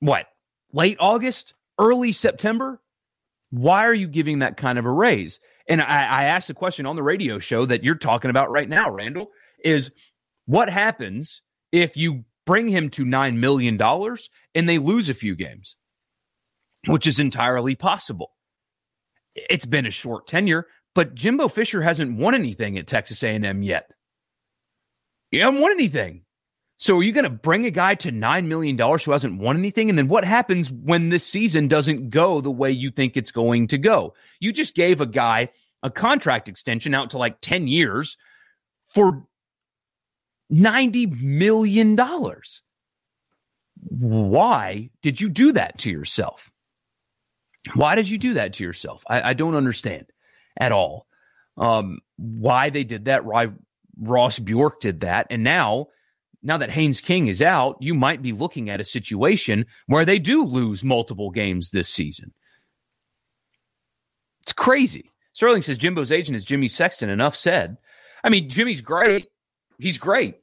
what 0.00 0.26
late 0.72 0.98
August, 1.00 1.54
early 1.78 2.12
September, 2.12 2.80
why 3.56 3.86
are 3.86 3.94
you 3.94 4.06
giving 4.06 4.40
that 4.40 4.56
kind 4.56 4.78
of 4.78 4.84
a 4.84 4.90
raise? 4.90 5.40
And 5.68 5.80
I, 5.80 6.04
I 6.04 6.24
asked 6.24 6.50
a 6.50 6.54
question 6.54 6.86
on 6.86 6.96
the 6.96 7.02
radio 7.02 7.38
show 7.38 7.66
that 7.66 7.82
you're 7.82 7.94
talking 7.94 8.30
about 8.30 8.50
right 8.50 8.68
now, 8.68 8.90
Randall, 8.90 9.28
is 9.64 9.90
what 10.44 10.68
happens 10.68 11.42
if 11.72 11.96
you 11.96 12.24
bring 12.44 12.68
him 12.68 12.90
to 12.90 13.04
$9 13.04 13.36
million 13.36 13.80
and 14.54 14.68
they 14.68 14.78
lose 14.78 15.08
a 15.08 15.14
few 15.14 15.34
games, 15.34 15.74
which 16.86 17.06
is 17.06 17.18
entirely 17.18 17.74
possible. 17.74 18.32
It's 19.34 19.66
been 19.66 19.86
a 19.86 19.90
short 19.90 20.26
tenure, 20.26 20.66
but 20.94 21.14
Jimbo 21.14 21.48
Fisher 21.48 21.82
hasn't 21.82 22.18
won 22.18 22.34
anything 22.34 22.78
at 22.78 22.86
Texas 22.86 23.22
A&M 23.22 23.62
yet. 23.62 23.90
He 25.30 25.38
hasn't 25.38 25.60
won 25.60 25.72
anything. 25.72 26.25
So 26.78 26.98
are 26.98 27.02
you 27.02 27.12
going 27.12 27.24
to 27.24 27.30
bring 27.30 27.64
a 27.64 27.70
guy 27.70 27.94
to 27.96 28.12
$9 28.12 28.46
million 28.46 28.76
who 28.78 29.12
hasn't 29.12 29.40
won 29.40 29.56
anything? 29.56 29.88
And 29.88 29.98
then 29.98 30.08
what 30.08 30.24
happens 30.24 30.70
when 30.70 31.08
this 31.08 31.26
season 31.26 31.68
doesn't 31.68 32.10
go 32.10 32.40
the 32.40 32.50
way 32.50 32.70
you 32.70 32.90
think 32.90 33.16
it's 33.16 33.30
going 33.30 33.68
to 33.68 33.78
go? 33.78 34.14
You 34.40 34.52
just 34.52 34.74
gave 34.74 35.00
a 35.00 35.06
guy 35.06 35.48
a 35.82 35.90
contract 35.90 36.48
extension 36.48 36.94
out 36.94 37.10
to 37.10 37.18
like 37.18 37.40
10 37.40 37.66
years 37.66 38.18
for 38.88 39.26
$90 40.52 41.20
million. 41.20 41.98
Why 43.88 44.90
did 45.02 45.20
you 45.20 45.28
do 45.28 45.52
that 45.52 45.78
to 45.78 45.90
yourself? 45.90 46.50
Why 47.74 47.94
did 47.94 48.08
you 48.08 48.18
do 48.18 48.34
that 48.34 48.54
to 48.54 48.64
yourself? 48.64 49.02
I, 49.08 49.30
I 49.30 49.32
don't 49.32 49.54
understand 49.54 50.06
at 50.58 50.72
all 50.72 51.06
um, 51.56 52.00
why 52.16 52.70
they 52.70 52.84
did 52.84 53.06
that. 53.06 53.24
Why 53.24 53.48
Ross 53.98 54.38
Bjork 54.38 54.80
did 54.80 55.00
that. 55.00 55.28
And 55.30 55.42
now 55.42 55.88
now 56.46 56.56
that 56.58 56.70
Haynes 56.70 57.00
King 57.00 57.26
is 57.26 57.42
out, 57.42 57.76
you 57.80 57.92
might 57.92 58.22
be 58.22 58.32
looking 58.32 58.70
at 58.70 58.80
a 58.80 58.84
situation 58.84 59.66
where 59.86 60.04
they 60.04 60.20
do 60.20 60.44
lose 60.44 60.84
multiple 60.84 61.30
games 61.30 61.70
this 61.70 61.88
season. 61.88 62.32
It's 64.42 64.52
crazy. 64.52 65.10
Sterling 65.32 65.62
says 65.62 65.76
Jimbo's 65.76 66.12
agent 66.12 66.36
is 66.36 66.44
Jimmy 66.44 66.68
Sexton. 66.68 67.10
Enough 67.10 67.34
said. 67.34 67.76
I 68.22 68.30
mean, 68.30 68.48
Jimmy's 68.48 68.80
great. 68.80 69.26
He's 69.78 69.98
great. 69.98 70.36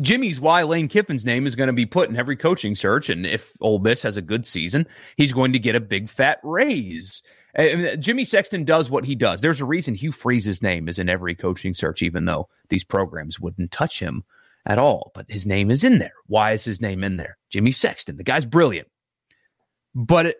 Jimmy's 0.00 0.40
why 0.40 0.62
Lane 0.62 0.88
Kiffin's 0.88 1.24
name 1.24 1.44
is 1.44 1.56
going 1.56 1.66
to 1.66 1.72
be 1.72 1.84
put 1.84 2.08
in 2.08 2.16
every 2.16 2.36
coaching 2.36 2.76
search. 2.76 3.10
And 3.10 3.26
if 3.26 3.52
Ole 3.60 3.80
Miss 3.80 4.02
has 4.04 4.16
a 4.16 4.22
good 4.22 4.46
season, 4.46 4.86
he's 5.16 5.32
going 5.32 5.52
to 5.52 5.58
get 5.58 5.74
a 5.74 5.80
big 5.80 6.08
fat 6.08 6.38
raise. 6.44 7.20
I 7.58 7.70
uh, 7.70 7.96
Jimmy 7.96 8.24
Sexton 8.24 8.64
does 8.64 8.90
what 8.90 9.04
he 9.04 9.14
does. 9.14 9.40
There's 9.40 9.60
a 9.60 9.66
reason 9.66 9.94
Hugh 9.94 10.12
Freeze's 10.12 10.62
name 10.62 10.88
is 10.88 10.98
in 10.98 11.08
every 11.08 11.34
coaching 11.34 11.74
search, 11.74 12.02
even 12.02 12.24
though 12.24 12.48
these 12.68 12.84
programs 12.84 13.40
wouldn't 13.40 13.72
touch 13.72 14.00
him 14.00 14.24
at 14.66 14.78
all. 14.78 15.10
But 15.14 15.26
his 15.28 15.46
name 15.46 15.70
is 15.70 15.84
in 15.84 15.98
there. 15.98 16.14
Why 16.26 16.52
is 16.52 16.64
his 16.64 16.80
name 16.80 17.02
in 17.02 17.16
there? 17.16 17.38
Jimmy 17.50 17.72
Sexton. 17.72 18.16
The 18.16 18.24
guy's 18.24 18.46
brilliant. 18.46 18.88
But 19.94 20.26
it, 20.26 20.36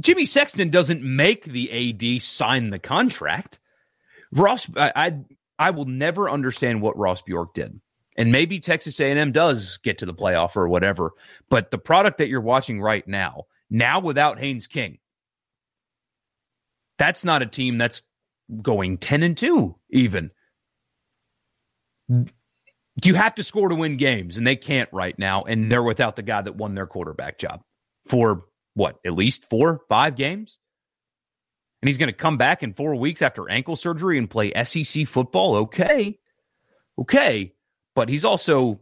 Jimmy 0.00 0.26
Sexton 0.26 0.70
doesn't 0.70 1.02
make 1.02 1.44
the 1.44 1.92
AD 2.16 2.22
sign 2.22 2.70
the 2.70 2.78
contract. 2.78 3.58
Ross, 4.32 4.68
I, 4.76 4.92
I, 4.94 5.18
I 5.58 5.70
will 5.70 5.86
never 5.86 6.30
understand 6.30 6.80
what 6.80 6.96
Ross 6.96 7.22
Bjork 7.22 7.54
did. 7.54 7.80
And 8.16 8.32
maybe 8.32 8.58
Texas 8.58 8.98
A&M 9.00 9.32
does 9.32 9.78
get 9.78 9.98
to 9.98 10.06
the 10.06 10.14
playoff 10.14 10.56
or 10.56 10.68
whatever. 10.68 11.12
But 11.50 11.70
the 11.70 11.78
product 11.78 12.18
that 12.18 12.28
you're 12.28 12.40
watching 12.40 12.80
right 12.80 13.06
now, 13.06 13.44
now 13.70 14.00
without 14.00 14.38
Haynes 14.38 14.66
King, 14.66 14.98
that's 16.98 17.24
not 17.24 17.42
a 17.42 17.46
team 17.46 17.78
that's 17.78 18.02
going 18.62 18.98
10 18.98 19.22
and 19.22 19.36
2 19.36 19.76
even. 19.90 20.30
You 23.04 23.14
have 23.14 23.34
to 23.36 23.44
score 23.44 23.68
to 23.68 23.74
win 23.74 23.96
games, 23.96 24.38
and 24.38 24.46
they 24.46 24.56
can't 24.56 24.88
right 24.92 25.16
now. 25.18 25.42
And 25.42 25.70
they're 25.70 25.82
without 25.82 26.16
the 26.16 26.22
guy 26.22 26.42
that 26.42 26.56
won 26.56 26.74
their 26.74 26.86
quarterback 26.86 27.38
job 27.38 27.62
for 28.08 28.44
what, 28.74 28.96
at 29.04 29.12
least 29.12 29.48
four, 29.50 29.80
five 29.88 30.16
games? 30.16 30.58
And 31.80 31.88
he's 31.88 31.98
going 31.98 32.08
to 32.08 32.16
come 32.16 32.38
back 32.38 32.62
in 32.62 32.74
four 32.74 32.96
weeks 32.96 33.22
after 33.22 33.48
ankle 33.48 33.76
surgery 33.76 34.18
and 34.18 34.28
play 34.28 34.52
SEC 34.64 35.06
football. 35.06 35.56
Okay. 35.56 36.18
Okay. 36.98 37.52
But 37.94 38.08
he's 38.08 38.24
also 38.24 38.80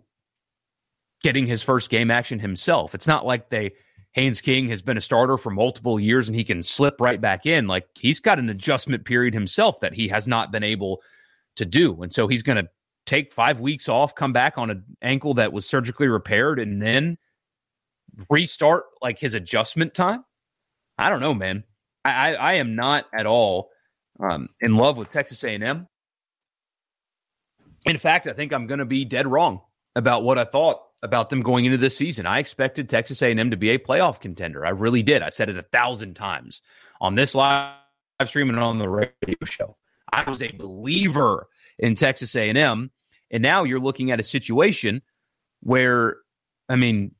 getting 1.22 1.46
his 1.46 1.62
first 1.62 1.90
game 1.90 2.10
action 2.10 2.38
himself. 2.38 2.94
It's 2.94 3.06
not 3.06 3.26
like 3.26 3.50
they 3.50 3.72
Haynes 4.16 4.40
King 4.40 4.70
has 4.70 4.80
been 4.80 4.96
a 4.96 5.00
starter 5.02 5.36
for 5.36 5.50
multiple 5.50 6.00
years 6.00 6.26
and 6.26 6.34
he 6.34 6.42
can 6.42 6.62
slip 6.62 7.02
right 7.02 7.20
back 7.20 7.44
in. 7.44 7.66
Like 7.66 7.86
he's 7.94 8.18
got 8.18 8.38
an 8.38 8.48
adjustment 8.48 9.04
period 9.04 9.34
himself 9.34 9.78
that 9.80 9.92
he 9.92 10.08
has 10.08 10.26
not 10.26 10.50
been 10.50 10.64
able 10.64 11.02
to 11.56 11.66
do. 11.66 12.02
And 12.02 12.10
so 12.10 12.26
he's 12.26 12.42
going 12.42 12.56
to 12.56 12.70
take 13.04 13.30
five 13.30 13.60
weeks 13.60 13.90
off, 13.90 14.14
come 14.14 14.32
back 14.32 14.56
on 14.56 14.70
an 14.70 14.84
ankle 15.02 15.34
that 15.34 15.52
was 15.52 15.68
surgically 15.68 16.06
repaired, 16.08 16.58
and 16.58 16.80
then 16.80 17.18
restart 18.30 18.84
like 19.02 19.18
his 19.18 19.34
adjustment 19.34 19.92
time. 19.92 20.24
I 20.96 21.10
don't 21.10 21.20
know, 21.20 21.34
man. 21.34 21.62
I, 22.02 22.10
I, 22.10 22.32
I 22.32 22.52
am 22.54 22.74
not 22.74 23.04
at 23.12 23.26
all 23.26 23.68
um, 24.18 24.48
in 24.62 24.76
love 24.78 24.96
with 24.96 25.12
Texas 25.12 25.44
A&M. 25.44 25.86
In 27.84 27.98
fact, 27.98 28.26
I 28.26 28.32
think 28.32 28.54
I'm 28.54 28.66
going 28.66 28.80
to 28.80 28.86
be 28.86 29.04
dead 29.04 29.26
wrong 29.26 29.60
about 29.94 30.24
what 30.24 30.38
I 30.38 30.46
thought 30.46 30.85
about 31.06 31.30
them 31.30 31.40
going 31.40 31.64
into 31.64 31.78
this 31.78 31.96
season. 31.96 32.26
I 32.26 32.38
expected 32.38 32.88
Texas 32.88 33.22
A&M 33.22 33.50
to 33.50 33.56
be 33.56 33.70
a 33.70 33.78
playoff 33.78 34.20
contender. 34.20 34.66
I 34.66 34.70
really 34.70 35.02
did. 35.02 35.22
I 35.22 35.30
said 35.30 35.48
it 35.48 35.56
a 35.56 35.62
thousand 35.62 36.14
times 36.14 36.60
on 37.00 37.14
this 37.14 37.34
live 37.34 37.72
stream 38.26 38.50
and 38.50 38.58
on 38.58 38.78
the 38.78 38.88
radio 38.88 39.36
show. 39.44 39.76
I 40.12 40.28
was 40.28 40.42
a 40.42 40.52
believer 40.52 41.48
in 41.78 41.94
Texas 41.94 42.36
A&M, 42.36 42.90
and 43.30 43.42
now 43.42 43.64
you're 43.64 43.80
looking 43.80 44.10
at 44.10 44.20
a 44.20 44.24
situation 44.24 45.02
where, 45.60 46.18
I 46.68 46.76
mean, 46.76 47.14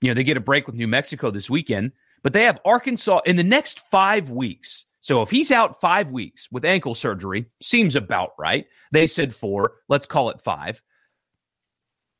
you 0.00 0.08
know, 0.08 0.14
they 0.14 0.24
get 0.24 0.36
a 0.36 0.40
break 0.40 0.66
with 0.66 0.76
New 0.76 0.88
Mexico 0.88 1.30
this 1.30 1.48
weekend, 1.48 1.92
but 2.22 2.32
they 2.32 2.42
have 2.42 2.58
Arkansas 2.64 3.20
in 3.24 3.36
the 3.36 3.44
next 3.44 3.80
five 3.90 4.30
weeks. 4.30 4.84
So 5.00 5.22
if 5.22 5.30
he's 5.30 5.52
out 5.52 5.80
five 5.80 6.10
weeks 6.10 6.48
with 6.50 6.64
ankle 6.64 6.94
surgery, 6.94 7.46
seems 7.62 7.94
about 7.94 8.32
right. 8.38 8.66
They 8.92 9.06
said 9.06 9.34
four. 9.34 9.74
Let's 9.88 10.06
call 10.06 10.30
it 10.30 10.42
five. 10.42 10.82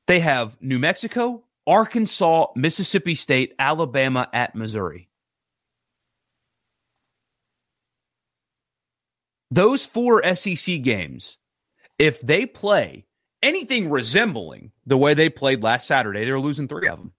They 0.07 0.21
have 0.21 0.57
New 0.61 0.79
Mexico, 0.79 1.43
Arkansas, 1.67 2.47
Mississippi 2.55 3.15
State, 3.15 3.55
Alabama 3.59 4.29
at 4.33 4.55
Missouri. 4.55 5.09
Those 9.51 9.87
four 9.87 10.23
SEC 10.35 10.83
games, 10.83 11.37
if 11.99 12.21
they 12.21 12.47
play 12.47 13.07
anything 13.43 13.91
resembling 13.91 14.73
the 14.87 14.97
way 14.97 15.15
they 15.15 15.29
played 15.29 15.63
last 15.63 15.87
Saturday, 15.87 16.25
they're 16.25 16.41
losing 16.41 16.69
three 16.69 16.89
of 16.89 16.99
them. 16.99 17.13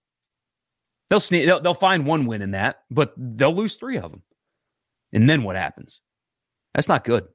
They'll 1.10 1.20
sneak, 1.20 1.46
they'll, 1.46 1.60
they'll 1.60 1.74
find 1.74 2.06
one 2.06 2.26
win 2.26 2.42
in 2.42 2.50
that, 2.52 2.82
but 2.90 3.14
they'll 3.16 3.54
lose 3.54 3.76
three 3.76 3.96
of 3.96 4.10
them. 4.10 4.22
And 5.12 5.28
then 5.28 5.42
what 5.42 5.56
happens? 5.56 6.00
That's 6.74 6.88
not 6.88 7.04
good. 7.04 7.28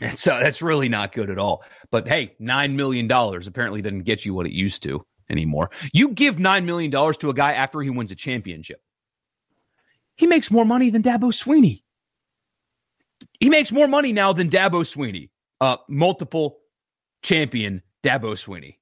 And 0.00 0.18
so 0.18 0.38
that's 0.40 0.62
really 0.62 0.88
not 0.88 1.12
good 1.12 1.30
at 1.30 1.38
all. 1.38 1.62
But 1.90 2.08
hey, 2.08 2.34
$9 2.40 2.74
million 2.74 3.10
apparently 3.10 3.82
didn't 3.82 4.04
get 4.04 4.24
you 4.24 4.32
what 4.32 4.46
it 4.46 4.52
used 4.52 4.82
to 4.84 5.04
anymore. 5.28 5.70
You 5.92 6.08
give 6.08 6.36
$9 6.36 6.64
million 6.64 6.90
to 6.90 7.30
a 7.30 7.34
guy 7.34 7.52
after 7.52 7.80
he 7.82 7.90
wins 7.90 8.10
a 8.10 8.14
championship. 8.14 8.80
He 10.16 10.26
makes 10.26 10.50
more 10.50 10.64
money 10.64 10.90
than 10.90 11.02
Dabo 11.02 11.32
Swinney. 11.32 11.82
He 13.38 13.48
makes 13.48 13.70
more 13.70 13.88
money 13.88 14.12
now 14.12 14.32
than 14.32 14.48
Dabo 14.48 14.84
Swinney, 14.84 15.30
uh, 15.60 15.76
multiple 15.88 16.58
champion 17.22 17.82
Dabo 18.02 18.32
Swinney. 18.32 18.76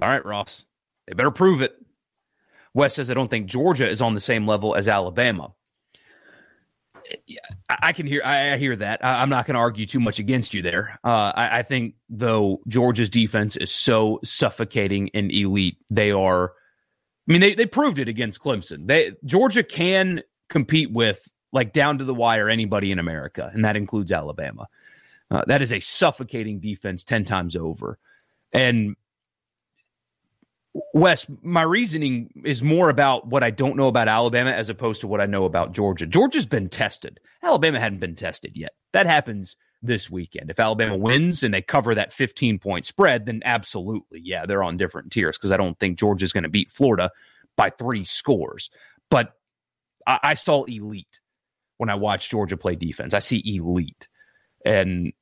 All 0.00 0.08
right, 0.08 0.24
Ross. 0.24 0.64
They 1.06 1.14
better 1.14 1.30
prove 1.30 1.62
it. 1.62 1.74
Wes 2.74 2.94
says, 2.94 3.10
I 3.10 3.14
don't 3.14 3.28
think 3.28 3.46
Georgia 3.46 3.88
is 3.88 4.02
on 4.02 4.14
the 4.14 4.20
same 4.20 4.46
level 4.46 4.74
as 4.74 4.86
Alabama. 4.86 5.54
I 7.68 7.92
can 7.92 8.06
hear 8.06 8.22
I 8.24 8.56
hear 8.56 8.76
that. 8.76 9.00
I'm 9.04 9.28
not 9.28 9.46
going 9.46 9.54
to 9.54 9.60
argue 9.60 9.86
too 9.86 10.00
much 10.00 10.18
against 10.18 10.54
you 10.54 10.62
there. 10.62 10.98
Uh, 11.04 11.32
I, 11.34 11.58
I, 11.58 11.62
think 11.62 11.94
though 12.08 12.60
Georgia's 12.68 13.10
defense 13.10 13.56
is 13.56 13.70
so 13.70 14.20
suffocating 14.24 15.10
and 15.14 15.30
elite. 15.32 15.78
They 15.90 16.10
are. 16.10 16.52
I 17.28 17.32
mean, 17.32 17.40
they 17.40 17.54
they 17.54 17.66
proved 17.66 17.98
it 17.98 18.08
against 18.08 18.40
Clemson. 18.40 18.86
They 18.86 19.12
Georgia 19.24 19.62
can 19.62 20.22
compete 20.48 20.92
with 20.92 21.28
like 21.52 21.72
down 21.72 21.98
to 21.98 22.04
the 22.04 22.14
wire 22.14 22.48
anybody 22.48 22.92
in 22.92 22.98
America, 22.98 23.50
and 23.52 23.64
that 23.64 23.76
includes 23.76 24.12
Alabama. 24.12 24.68
Uh, 25.30 25.42
that 25.46 25.62
is 25.62 25.72
a 25.72 25.80
suffocating 25.80 26.60
defense 26.60 27.02
ten 27.04 27.24
times 27.24 27.56
over, 27.56 27.98
and 28.52 28.96
Wes, 30.94 31.26
my 31.42 31.62
reasoning 31.62 32.30
is 32.44 32.62
more 32.62 32.88
about 32.88 33.26
what 33.26 33.42
I 33.42 33.50
don't 33.50 33.76
know 33.76 33.88
about 33.88 34.08
Alabama 34.08 34.50
as 34.50 34.68
opposed 34.68 35.00
to 35.02 35.06
what 35.06 35.20
I 35.20 35.26
know 35.26 35.44
about 35.44 35.72
Georgia. 35.72 36.06
Georgia's 36.06 36.46
been 36.46 36.68
tested. 36.68 37.20
Alabama 37.42 37.80
hadn't 37.80 38.00
been 38.00 38.16
tested 38.16 38.52
yet. 38.54 38.72
That 38.92 39.06
happens 39.06 39.56
this 39.82 40.10
weekend. 40.10 40.50
If 40.50 40.60
Alabama 40.60 40.96
wins 40.96 41.42
and 41.42 41.52
they 41.52 41.62
cover 41.62 41.94
that 41.94 42.12
15 42.12 42.58
point 42.58 42.86
spread, 42.86 43.26
then 43.26 43.42
absolutely, 43.44 44.20
yeah, 44.22 44.46
they're 44.46 44.62
on 44.62 44.76
different 44.76 45.12
tiers 45.12 45.36
because 45.36 45.52
I 45.52 45.56
don't 45.56 45.78
think 45.78 45.98
Georgia's 45.98 46.32
going 46.32 46.44
to 46.44 46.50
beat 46.50 46.70
Florida 46.70 47.10
by 47.56 47.70
three 47.70 48.04
scores. 48.04 48.70
But 49.10 49.32
I, 50.06 50.18
I 50.22 50.34
saw 50.34 50.64
elite 50.64 51.20
when 51.78 51.90
I 51.90 51.94
watched 51.94 52.30
Georgia 52.30 52.56
play 52.56 52.74
defense. 52.74 53.14
I 53.14 53.20
see 53.20 53.42
elite. 53.44 54.08
And 54.64 55.12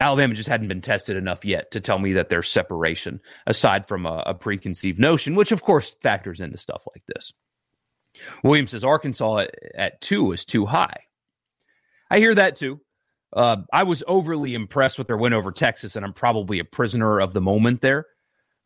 Alabama 0.00 0.34
just 0.34 0.48
hadn't 0.48 0.68
been 0.68 0.80
tested 0.80 1.16
enough 1.16 1.44
yet 1.44 1.70
to 1.72 1.80
tell 1.80 1.98
me 1.98 2.12
that 2.14 2.28
there's 2.28 2.50
separation 2.50 3.20
aside 3.46 3.88
from 3.88 4.06
a, 4.06 4.22
a 4.26 4.34
preconceived 4.34 4.98
notion, 4.98 5.34
which 5.34 5.52
of 5.52 5.62
course 5.62 5.96
factors 6.00 6.40
into 6.40 6.58
stuff 6.58 6.84
like 6.94 7.02
this. 7.06 7.32
Williams 8.42 8.70
says 8.70 8.84
Arkansas 8.84 9.38
at, 9.38 9.54
at 9.74 10.00
two 10.00 10.32
is 10.32 10.44
too 10.44 10.66
high. 10.66 11.00
I 12.10 12.18
hear 12.18 12.34
that 12.34 12.56
too. 12.56 12.80
Uh, 13.32 13.58
I 13.72 13.82
was 13.82 14.02
overly 14.06 14.54
impressed 14.54 14.98
with 14.98 15.06
their 15.06 15.16
win 15.16 15.34
over 15.34 15.52
Texas, 15.52 15.96
and 15.96 16.04
I'm 16.04 16.14
probably 16.14 16.60
a 16.60 16.64
prisoner 16.64 17.20
of 17.20 17.34
the 17.34 17.42
moment 17.42 17.82
there. 17.82 18.06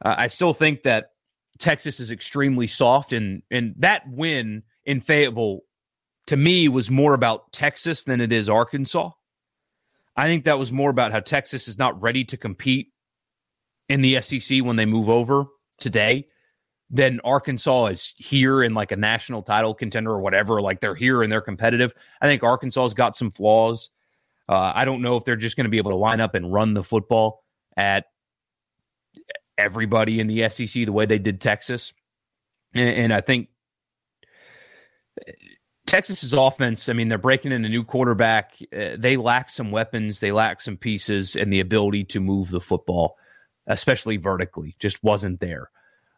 Uh, 0.05 0.15
I 0.17 0.27
still 0.29 0.55
think 0.55 0.85
that 0.85 1.11
Texas 1.59 1.99
is 1.99 2.13
extremely 2.13 2.67
soft, 2.67 3.13
and 3.13 3.43
and 3.51 3.75
that 3.79 4.03
win 4.09 4.63
in 4.85 5.01
Fayetteville 5.01 5.61
to 6.27 6.37
me 6.37 6.69
was 6.69 6.91
more 6.91 7.15
about 7.15 7.53
Texas 7.53 8.05
than 8.05 8.21
it 8.21 8.33
is 8.33 8.49
Arkansas. 8.49 9.11
I 10.17 10.25
think 10.25 10.45
that 10.45 10.59
was 10.59 10.71
more 10.71 10.91
about 10.91 11.13
how 11.13 11.21
Texas 11.21 11.69
is 11.69 11.79
not 11.79 12.01
ready 12.01 12.25
to 12.27 12.37
compete 12.37 12.93
in 13.89 14.03
the 14.03 14.21
SEC 14.21 14.63
when 14.63 14.77
they 14.77 14.87
move 14.87 15.09
over 15.09 15.47
today. 15.79 16.27
than 16.95 17.21
Arkansas 17.25 17.87
is 17.87 18.15
here 18.19 18.63
in 18.63 18.75
like 18.75 18.93
a 18.93 18.97
national 18.97 19.43
title 19.43 19.75
contender 19.75 20.11
or 20.11 20.21
whatever. 20.21 20.61
Like 20.61 20.81
they're 20.81 20.95
here 20.95 21.23
and 21.23 21.33
they're 21.33 21.41
competitive. 21.41 21.95
I 22.21 22.27
think 22.27 22.43
Arkansas's 22.43 22.93
got 22.93 23.17
some 23.17 23.31
flaws. 23.31 23.89
Uh, 24.47 24.73
I 24.75 24.85
don't 24.85 25.01
know 25.01 25.17
if 25.17 25.25
they're 25.25 25.37
just 25.37 25.57
going 25.57 25.65
to 25.65 25.71
be 25.71 25.79
able 25.79 25.93
to 25.93 25.97
line 25.97 26.21
up 26.21 26.35
and 26.35 26.53
run 26.53 26.75
the 26.75 26.85
football 26.85 27.45
at 27.79 28.05
everybody 29.57 30.21
in 30.21 30.27
the 30.27 30.51
SEC 30.51 30.85
the 30.85 30.93
way 30.93 31.07
they 31.07 31.19
did 31.19 31.41
Texas. 31.41 31.95
And, 32.75 32.89
and 32.89 33.13
I 33.15 33.23
think 33.23 33.49
Texas's 35.93 36.33
offense, 36.33 36.89
I 36.89 36.95
mean, 36.95 37.11
they're 37.11 37.19
breaking 37.19 37.53
in 37.53 37.67
a 37.67 37.69
new 37.69 37.85
quarterback. 37.85 38.55
Uh, 38.75 38.97
they 38.99 39.19
lack 39.19 39.51
some 39.51 39.71
weapons, 39.71 40.21
they 40.21 40.33
lack 40.33 40.63
some 40.63 40.79
pieces, 40.79 41.37
and 41.37 41.53
the 41.53 41.61
ability 41.61 42.05
to 42.05 42.21
move 42.21 42.49
the 42.49 42.63
football, 42.63 43.19
especially 43.67 44.17
vertically, 44.17 44.75
just 44.79 45.05
wasn't 45.05 45.39
there. 45.41 45.71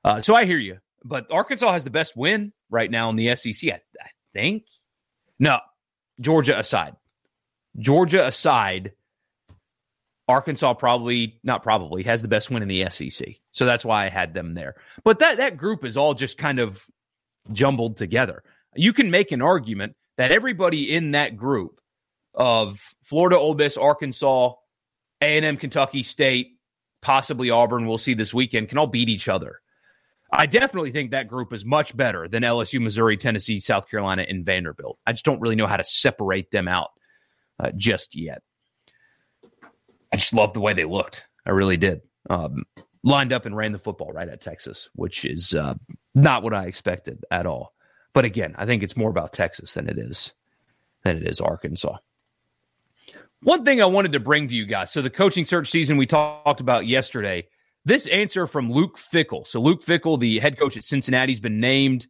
Uh, 0.05 0.23
so 0.23 0.33
I 0.33 0.45
hear 0.45 0.59
you. 0.59 0.79
But 1.03 1.27
Arkansas 1.29 1.73
has 1.73 1.83
the 1.83 1.91
best 1.91 2.17
win 2.17 2.53
right 2.71 2.89
now 2.89 3.11
in 3.11 3.17
the 3.17 3.35
SEC, 3.35 3.69
I, 3.73 3.81
I 4.01 4.11
think. 4.33 4.63
No, 5.41 5.59
Georgia 6.21 6.57
aside. 6.57 6.95
Georgia 7.77 8.25
aside, 8.25 8.93
Arkansas 10.29 10.75
probably 10.75 11.41
not 11.43 11.65
probably 11.65 12.05
has 12.05 12.23
the 12.23 12.29
best 12.29 12.49
win 12.49 12.63
in 12.63 12.69
the 12.69 12.89
SEC. 12.91 13.27
So 13.51 13.67
that's 13.67 13.85
why 13.85 14.07
I 14.07 14.09
had 14.09 14.35
them 14.35 14.55
there. 14.55 14.77
But 15.03 15.19
that 15.19 15.39
that 15.39 15.57
group 15.57 15.85
is 15.85 15.97
all 15.97 16.15
just 16.15 16.39
kind 16.39 16.61
of 16.61 16.87
jumbled 17.53 17.97
together. 17.97 18.45
You 18.77 18.93
can 18.93 19.11
make 19.11 19.33
an 19.33 19.43
argument 19.43 19.95
that 20.17 20.31
everybody 20.31 20.95
in 20.95 21.13
that 21.13 21.37
group 21.37 21.81
of 22.35 22.81
Florida, 23.03 23.39
Ole 23.39 23.55
Miss, 23.55 23.77
Arkansas, 23.77 24.53
A&M, 25.21 25.57
Kentucky 25.57 26.03
State, 26.03 26.59
possibly 27.03 27.51
Auburn, 27.51 27.87
we'll 27.87 27.99
see 27.99 28.15
this 28.15 28.35
weekend, 28.35 28.69
can 28.69 28.79
all 28.79 28.87
beat 28.87 29.09
each 29.09 29.29
other. 29.29 29.61
I 30.33 30.47
definitely 30.47 30.91
think 30.91 31.13
that 31.13 31.29
group 31.29 31.53
is 31.53 31.65
much 31.65 31.97
better 31.97 32.27
than 32.27 32.43
LSU, 32.43 32.81
Missouri, 32.81 33.17
Tennessee, 33.17 33.61
South 33.61 33.89
Carolina, 33.89 34.25
and 34.29 34.45
Vanderbilt. 34.45 34.99
I 35.07 35.13
just 35.13 35.25
don't 35.25 35.41
really 35.41 35.55
know 35.55 35.67
how 35.67 35.77
to 35.77 35.85
separate 35.85 36.51
them 36.51 36.67
out 36.67 36.91
uh, 37.61 37.71
just 37.77 38.17
yet. 38.17 38.43
I 40.13 40.17
just 40.17 40.33
loved 40.33 40.55
the 40.55 40.61
way 40.61 40.73
they 40.73 40.85
looked. 40.85 41.27
I 41.47 41.51
really 41.51 41.77
did. 41.77 42.01
Um, 42.31 42.65
lined 43.05 43.33
up 43.33 43.47
and 43.47 43.57
ran 43.57 43.73
the 43.73 43.79
football 43.79 44.13
right 44.13 44.29
at 44.29 44.41
Texas, 44.41 44.89
which 44.95 45.25
is 45.25 45.55
uh, 45.55 45.75
not 46.15 46.43
what 46.43 46.55
I 46.55 46.67
expected 46.67 47.23
at 47.31 47.47
all. 47.47 47.74
But 48.15 48.25
again, 48.25 48.55
I 48.57 48.65
think 48.65 48.83
it's 48.83 48.97
more 48.97 49.11
about 49.11 49.35
Texas 49.35 49.75
than 49.75 49.89
it 49.89 49.99
is 49.99 50.33
than 51.03 51.19
it 51.19 51.27
is 51.27 51.41
Arkansas. 51.41 51.99
One 53.43 53.65
thing 53.65 53.83
I 53.83 53.87
wanted 53.87 54.13
to 54.13 54.21
bring 54.21 54.49
to 54.49 54.57
you 54.57 54.65
guys. 54.65 54.91
So 54.91 55.03
the 55.03 55.11
coaching 55.11 55.45
search 55.45 55.71
season 55.71 55.99
we 55.99 56.07
talked 56.07 56.61
about 56.61 56.87
yesterday. 56.87 57.47
This 57.85 58.07
answer 58.07 58.47
from 58.47 58.73
Luke 58.73 58.99
Fickell. 58.99 59.47
So 59.47 59.61
Luke 59.61 59.85
Fickell, 59.85 60.19
the 60.19 60.39
head 60.39 60.59
coach 60.59 60.79
at 60.79 60.85
Cincinnati, 60.85 61.33
has 61.33 61.41
been 61.41 61.61
named 61.61 62.07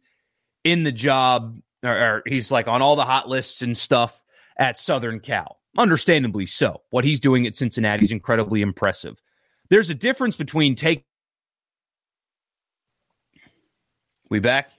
in 0.63 0.83
the 0.83 0.93
job, 0.93 1.59
or, 1.83 1.91
or 1.91 2.23
he's 2.25 2.51
like 2.51 2.69
on 2.69 2.81
all 2.81 2.95
the 2.95 3.03
hot 3.03 3.27
lists 3.27 3.61
and 3.61 3.77
stuff 3.77 4.23
at 4.57 4.77
Southern 4.77 5.19
Cal. 5.19 5.59
Understandably 5.77 6.45
so. 6.45 6.81
What 6.91 7.03
he's 7.03 7.19
doing 7.19 7.45
at 7.45 7.57
Cincinnati 7.57 8.05
is 8.05 8.11
incredibly 8.11 8.61
impressive. 8.61 9.21
There's 9.69 9.89
a 9.89 9.95
difference 9.95 10.37
between 10.37 10.75
take. 10.75 11.03
We 14.29 14.39
back? 14.39 14.71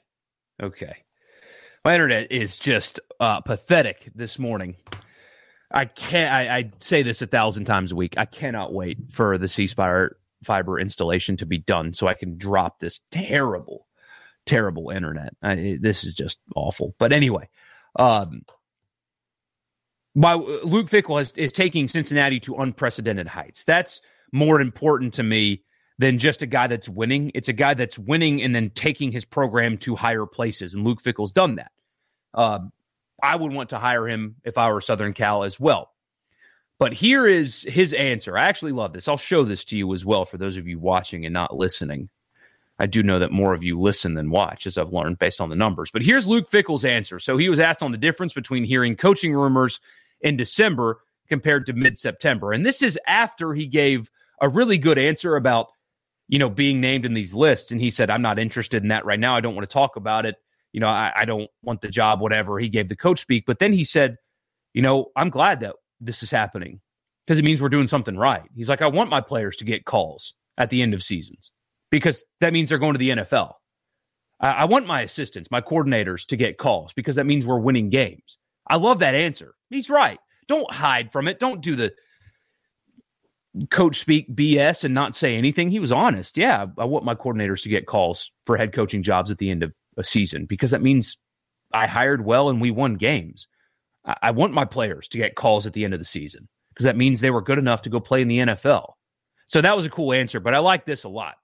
Okay. 0.63 0.97
My 1.87 1.95
internet 1.95 2.33
is 2.33 2.59
just 2.59 2.99
uh, 3.21 3.43
pathetic 3.43 4.11
this 4.13 4.41
morning. 4.41 4.75
I 5.71 5.85
can't. 5.85 6.35
I, 6.35 6.57
I, 6.57 6.73
say 6.81 7.05
this 7.05 7.23
a 7.23 7.29
thousand 7.29 7.67
times 7.67 7.93
a 7.93 7.95
week. 7.95 8.15
I 8.17 8.25
cannot 8.25 8.75
wait 8.75 9.13
for 9.13 9.39
the 9.39 9.47
C 9.47 9.69
Spire 9.69 10.17
fiber 10.43 10.81
installation 10.81 11.37
to 11.37 11.47
be 11.47 11.59
done 11.59 11.95
so 11.95 12.09
I 12.09 12.15
can 12.15 12.39
drop 12.39 12.81
this 12.81 13.03
terrible, 13.13 13.87
terrible 14.47 14.91
internet. 14.91 15.35
I, 15.41 15.79
this 15.81 16.03
is 16.03 16.15
just 16.15 16.41
awful. 16.57 16.97
But 16.99 17.13
anyway, 17.13 17.49
um, 17.95 18.43
my 20.13 20.35
Luke 20.35 20.91
Fickell 20.91 21.21
is, 21.21 21.33
is 21.37 21.53
taking 21.53 21.87
Cincinnati 21.87 22.41
to 22.41 22.57
unprecedented 22.57 23.29
heights. 23.29 23.63
That's 23.65 24.01
more 24.33 24.61
important 24.61 25.15
to 25.15 25.23
me 25.23 25.63
than 26.01 26.19
just 26.19 26.43
a 26.43 26.47
guy 26.47 26.67
that's 26.67 26.89
winning. 26.89 27.31
It's 27.33 27.49
a 27.49 27.53
guy 27.53 27.75
that's 27.75 27.97
winning 27.97 28.43
and 28.43 28.53
then 28.53 28.71
taking 28.71 29.13
his 29.13 29.25
program 29.25 29.79
to 29.79 29.95
higher 29.95 30.27
places. 30.27 30.75
And 30.75 30.85
Luke 30.85 31.01
Fickell's 31.01 31.31
done 31.31 31.55
that. 31.55 31.71
Uh, 32.37 32.61
I 33.21 33.35
would 33.35 33.53
want 33.53 33.71
to 33.71 33.79
hire 33.79 34.07
him 34.07 34.37
if 34.45 34.59
I 34.59 34.71
were 34.71 34.81
Southern 34.81 35.15
Cal 35.15 35.43
as 35.43 35.59
well. 35.59 35.91
But 36.79 36.93
here 36.93 37.27
is 37.27 37.63
his 37.63 37.95
answer. 37.95 38.37
I 38.37 38.45
actually 38.45 38.73
love 38.73 38.93
this. 38.93 39.09
I'll 39.09 39.17
show 39.17 39.45
this 39.45 39.65
to 39.67 39.79
you 39.79 39.93
as 39.95 40.05
well 40.05 40.27
for 40.27 40.37
those 40.37 40.59
of 40.59 40.69
you 40.69 40.79
watching 40.79 41.25
and 41.25 41.33
not 41.33 41.57
listening. 41.57 42.11
I 42.79 42.85
do 42.85 43.03
know 43.03 43.21
that 43.21 43.33
more 43.33 43.55
of 43.55 43.63
you 43.63 43.81
listen 43.81 44.13
than 44.13 44.29
watch, 44.29 44.67
as 44.67 44.77
I've 44.77 44.93
learned 44.93 45.19
based 45.19 45.41
on 45.41 45.49
the 45.49 45.57
numbers. 45.57 45.91
But 45.91 46.03
here's 46.03 46.27
Luke 46.27 46.51
Fickell's 46.51 46.85
answer. 46.85 47.19
So 47.19 47.39
he 47.39 47.49
was 47.49 47.59
asked 47.59 47.83
on 47.83 47.93
the 47.93 47.99
difference 47.99 48.35
between 48.35 48.65
hearing 48.65 48.97
coaching 48.97 49.33
rumors 49.33 49.81
in 50.21 50.37
December 50.37 50.99
compared 51.29 51.67
to 51.67 51.73
mid 51.73 51.97
September. 51.97 52.53
And 52.53 52.67
this 52.67 52.83
is 52.83 52.99
after 53.07 53.55
he 53.55 53.67
gave 53.67 54.11
a 54.41 54.49
really 54.49 54.77
good 54.77 54.99
answer 54.99 55.37
about, 55.37 55.69
you 56.29 56.39
know, 56.39 56.51
being 56.51 56.83
named 56.83 57.07
in 57.07 57.15
these 57.15 57.33
lists. 57.35 57.71
And 57.73 57.81
he 57.81 57.89
said, 57.89 58.11
I'm 58.11 58.23
not 58.23 58.39
interested 58.39 58.83
in 58.83 58.91
that 58.91 59.07
right 59.07 59.19
now. 59.19 59.35
I 59.35 59.41
don't 59.41 59.55
want 59.55 59.69
to 59.69 59.73
talk 59.73 59.97
about 59.97 60.27
it. 60.27 60.37
You 60.77 60.81
know, 60.81 60.89
I, 60.89 61.11
I 61.17 61.25
don't 61.25 61.49
want 61.63 61.81
the 61.81 61.89
job, 61.89 62.21
whatever. 62.21 62.59
He 62.59 62.69
gave 62.69 62.91
the 62.91 62.97
coach 62.97 63.19
speak. 63.19 63.45
But 63.47 63.61
then 63.61 63.73
he 63.73 63.83
said, 63.83 64.17
you 64.75 64.83
know, 64.83 65.07
I'm 65.17 65.31
glad 65.31 65.61
that 65.61 65.75
this 66.03 66.23
is 66.23 66.31
happening 66.31 66.83
because 67.27 67.39
it 67.39 67.47
means 67.47 67.63
we're 67.63 67.71
doing 67.71 67.87
something 67.87 68.15
right. 68.15 68.43
He's 68.55 68.69
like, 68.69 68.83
I 68.83 68.87
want 68.87 69.09
my 69.09 69.23
players 69.23 69.57
to 69.57 69.65
get 69.65 69.87
calls 69.87 70.35
at 70.59 70.69
the 70.69 70.83
end 70.83 70.93
of 70.93 71.03
seasons 71.03 71.51
because 71.91 72.23
that 72.43 72.53
means 72.53 72.69
they're 72.69 72.77
going 72.77 72.93
to 72.93 72.99
the 72.99 73.09
NFL. 73.09 73.55
I, 74.41 74.49
I 74.49 74.65
want 74.67 74.87
my 74.87 75.01
assistants, 75.01 75.51
my 75.51 75.63
coordinators 75.63 76.27
to 76.27 76.37
get 76.37 76.59
calls 76.59 76.93
because 76.93 77.17
that 77.17 77.25
means 77.25 77.47
we're 77.47 77.59
winning 77.59 77.89
games. 77.89 78.37
I 78.69 78.77
love 78.77 78.99
that 78.99 79.15
answer. 79.15 79.55
He's 79.71 79.89
right. 79.89 80.19
Don't 80.47 80.71
hide 80.71 81.11
from 81.11 81.27
it. 81.27 81.39
Don't 81.39 81.63
do 81.63 81.75
the 81.75 81.95
coach 83.71 83.99
speak 83.99 84.29
BS 84.37 84.85
and 84.85 84.93
not 84.93 85.15
say 85.15 85.37
anything. 85.37 85.71
He 85.71 85.81
was 85.81 85.91
honest. 85.91 86.37
Yeah, 86.37 86.67
I 86.77 86.85
want 86.85 87.07
my 87.07 87.15
coordinators 87.15 87.63
to 87.63 87.71
get 87.71 87.87
calls 87.87 88.31
for 88.45 88.59
head 88.59 88.75
coaching 88.75 89.03
jobs 89.03 89.31
at 89.31 89.39
the 89.39 89.49
end 89.49 89.63
of 89.63 89.73
a 89.97 90.05
season 90.05 90.47
because 90.47 90.71
that 90.71 90.83
means 90.83 91.17
I 91.73 91.87
hired 91.87 92.25
well 92.25 92.49
and 92.49 92.61
we 92.61 92.71
won 92.71 92.95
games. 92.95 93.47
I, 94.05 94.17
I 94.23 94.31
want 94.31 94.53
my 94.53 94.65
players 94.65 95.09
to 95.09 95.19
get 95.19 95.37
calls 95.37 95.67
at 95.67 95.73
the 95.73 95.85
end 95.85 95.95
of 95.95 96.01
the 96.01 96.05
season 96.05 96.49
because 96.73 96.85
that 96.85 96.97
means 96.97 97.21
they 97.21 97.31
were 97.31 97.43
good 97.43 97.59
enough 97.59 97.83
to 97.83 97.91
go 97.91 98.01
play 98.01 98.23
in 98.23 98.29
the 98.29 98.39
NFL. 98.39 98.93
So 99.49 99.61
that 99.61 99.77
was 99.77 99.87
a 99.87 99.91
cool 99.91 100.13
answer, 100.13 100.41
but 100.41 100.55
I 100.55 100.59
like 100.59 100.85
this 100.85 101.05
a 101.05 101.09
lot. 101.09 101.35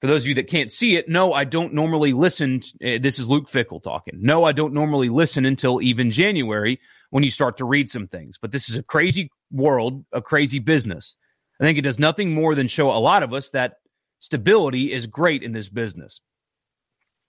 For 0.00 0.06
those 0.06 0.22
of 0.22 0.28
you 0.28 0.34
that 0.36 0.46
can't 0.46 0.70
see 0.70 0.96
it, 0.96 1.08
no, 1.08 1.32
I 1.32 1.42
don't 1.44 1.74
normally 1.74 2.12
listen. 2.12 2.62
Uh, 2.74 2.98
this 3.00 3.18
is 3.18 3.28
Luke 3.28 3.50
Fickell 3.50 3.82
talking. 3.82 4.14
No, 4.20 4.44
I 4.44 4.52
don't 4.52 4.72
normally 4.72 5.08
listen 5.08 5.44
until 5.44 5.82
even 5.82 6.12
January 6.12 6.78
when 7.10 7.24
you 7.24 7.32
start 7.32 7.56
to 7.56 7.64
read 7.64 7.90
some 7.90 8.06
things. 8.06 8.38
But 8.40 8.52
this 8.52 8.68
is 8.68 8.76
a 8.76 8.82
crazy 8.82 9.30
world, 9.50 10.04
a 10.12 10.22
crazy 10.22 10.60
business. 10.60 11.16
I 11.60 11.64
think 11.64 11.78
it 11.78 11.82
does 11.82 11.98
nothing 11.98 12.32
more 12.32 12.54
than 12.54 12.68
show 12.68 12.90
a 12.90 13.00
lot 13.00 13.24
of 13.24 13.32
us 13.32 13.50
that 13.50 13.78
stability 14.20 14.92
is 14.92 15.06
great 15.06 15.42
in 15.42 15.52
this 15.52 15.68
business. 15.68 16.20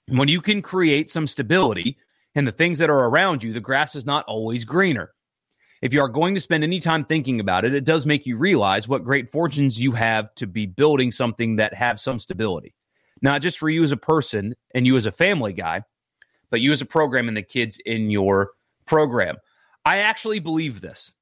When 0.09 0.27
you 0.27 0.41
can 0.41 0.61
create 0.61 1.11
some 1.11 1.27
stability 1.27 1.97
in 2.33 2.45
the 2.45 2.51
things 2.51 2.79
that 2.79 2.89
are 2.89 3.05
around 3.05 3.43
you, 3.43 3.53
the 3.53 3.59
grass 3.59 3.95
is 3.95 4.05
not 4.05 4.25
always 4.27 4.65
greener. 4.65 5.13
If 5.81 5.93
you 5.93 6.01
are 6.01 6.09
going 6.09 6.35
to 6.35 6.41
spend 6.41 6.63
any 6.63 6.79
time 6.79 7.05
thinking 7.05 7.39
about 7.39 7.63
it, 7.63 7.73
it 7.73 7.85
does 7.85 8.05
make 8.05 8.25
you 8.25 8.35
realize 8.35 8.87
what 8.87 9.03
great 9.03 9.31
fortunes 9.31 9.79
you 9.79 9.91
have 9.93 10.33
to 10.35 10.47
be 10.47 10.65
building 10.65 11.11
something 11.11 11.57
that 11.57 11.73
have 11.73 11.99
some 11.99 12.19
stability. 12.19 12.73
Not 13.21 13.41
just 13.41 13.57
for 13.59 13.69
you 13.69 13.83
as 13.83 13.91
a 13.91 13.97
person 13.97 14.55
and 14.73 14.85
you 14.85 14.95
as 14.95 15.05
a 15.05 15.11
family 15.11 15.53
guy, 15.53 15.83
but 16.49 16.61
you 16.61 16.71
as 16.71 16.81
a 16.81 16.85
program 16.85 17.27
and 17.27 17.37
the 17.37 17.43
kids 17.43 17.79
in 17.85 18.09
your 18.09 18.51
program. 18.85 19.37
I 19.85 19.99
actually 19.99 20.39
believe 20.39 20.81
this. 20.81 21.13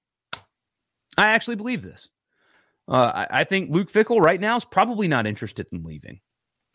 I 1.18 1.30
actually 1.30 1.56
believe 1.56 1.84
this. 1.84 2.08
Uh, 2.88 3.12
I, 3.14 3.28
I 3.42 3.44
think 3.44 3.70
Luke 3.70 3.92
Fickell 3.92 4.22
right 4.22 4.40
now 4.40 4.56
is 4.56 4.66
probably 4.66 5.08
not 5.08 5.28
interested 5.28 5.68
in 5.72 5.84
leaving. 5.84 6.22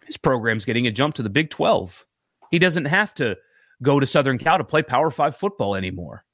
His 0.07 0.17
program's 0.17 0.65
getting 0.65 0.87
a 0.87 0.93
jump 0.93 1.15
to 1.17 1.23
the 1.23 1.31
Big 1.31 1.51
12. 1.51 2.07
He 2.51 2.59
doesn't 2.59 2.87
have 2.87 3.15
to 3.15 3.37
go 3.83 3.99
to 3.99 4.07
Southern 4.07 4.38
Cal 4.38 4.59
to 4.59 4.65
play 4.65 4.83
Power 4.83 5.11
Five 5.11 5.37
football 5.37 5.75
anymore 5.75 6.25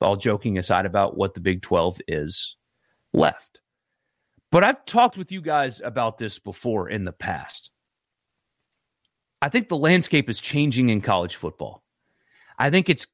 all 0.00 0.16
joking 0.16 0.58
aside 0.58 0.86
about 0.86 1.16
what 1.16 1.34
the 1.34 1.40
Big 1.40 1.62
12 1.62 2.00
is. 2.08 2.56
left. 3.12 3.60
But 4.50 4.64
I've 4.64 4.84
talked 4.84 5.16
with 5.16 5.32
you 5.32 5.40
guys 5.40 5.80
about 5.82 6.18
this 6.18 6.38
before 6.38 6.88
in 6.88 7.04
the 7.04 7.12
past. 7.12 7.70
I 9.40 9.48
think 9.48 9.68
the 9.68 9.76
landscape 9.76 10.28
is 10.28 10.40
changing 10.40 10.90
in 10.90 11.00
college 11.00 11.36
football. 11.36 11.82
I 12.58 12.70
think 12.70 12.88
it's 12.88 13.06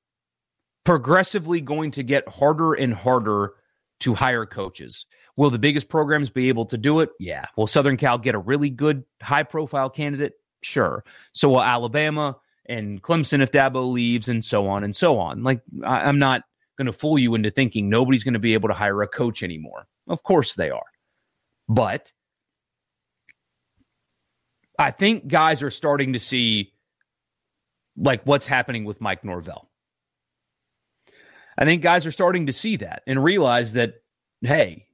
progressively 0.85 1.61
going 1.61 1.93
to 1.93 2.03
get 2.03 2.29
harder 2.29 2.75
and 2.75 2.93
harder 2.93 3.55
to 4.01 4.15
hire 4.15 4.47
coaches. 4.47 5.07
Will 5.37 5.51
the 5.51 5.59
biggest 5.59 5.89
programs 5.89 6.31
be 6.31 6.49
able 6.49 6.67
to 6.67 6.79
do 6.79 7.01
it? 7.01 7.11
Yeah. 7.19 7.47
Will 7.57 7.67
Southern 7.67 7.97
Cal 7.97 8.19
get 8.19 8.35
a 8.35 8.39
really 8.39 8.71
good 8.71 9.05
high 9.21 9.43
profile 9.43 9.91
candidate? 9.91 10.35
Sure. 10.63 11.05
So 11.33 11.49
will 11.49 11.63
Alabama 11.63 12.37
and 12.67 13.03
Clemson 13.03 13.43
if 13.43 13.51
Dabo 13.51 13.93
leaves 13.93 14.29
and 14.29 14.45
so 14.45 14.69
on 14.69 14.85
and 14.85 14.95
so 14.95 15.19
on. 15.19 15.43
Like, 15.43 15.61
I, 15.85 16.09
am 16.09 16.19
not 16.19 16.43
going 16.79 16.87
to 16.87 16.93
fool 16.93 17.19
you 17.19 17.35
into 17.35 17.51
thinking 17.51 17.89
nobody's 17.89 18.25
going 18.25 18.35
to 18.35 18.41
be 18.41 18.55
able 18.55 18.69
to 18.69 18.75
hire 18.75 19.03
a 19.03 19.09
coach 19.09 19.43
anymore. 19.43 19.87
Of 20.09 20.23
course 20.23 20.55
they 20.55 20.71
are. 20.71 20.83
But 21.69 22.13
I 24.79 24.91
think 24.91 25.29
guys 25.29 25.63
are 25.63 25.71
starting 25.71 26.15
to 26.15 26.19
see 26.19 26.73
like 27.97 28.23
what's 28.25 28.47
happening 28.47 28.85
with 28.85 29.01
Mike 29.01 29.25
Norvell. 29.25 29.69
I 31.57 31.65
think 31.65 31.83
guys 31.83 32.07
are 32.07 32.13
starting 32.13 32.47
to 32.47 32.53
see 32.53 32.77
that 32.79 33.03
and 33.07 33.23
realize 33.23 33.75
that, 33.75 33.95
hey, 34.41 34.87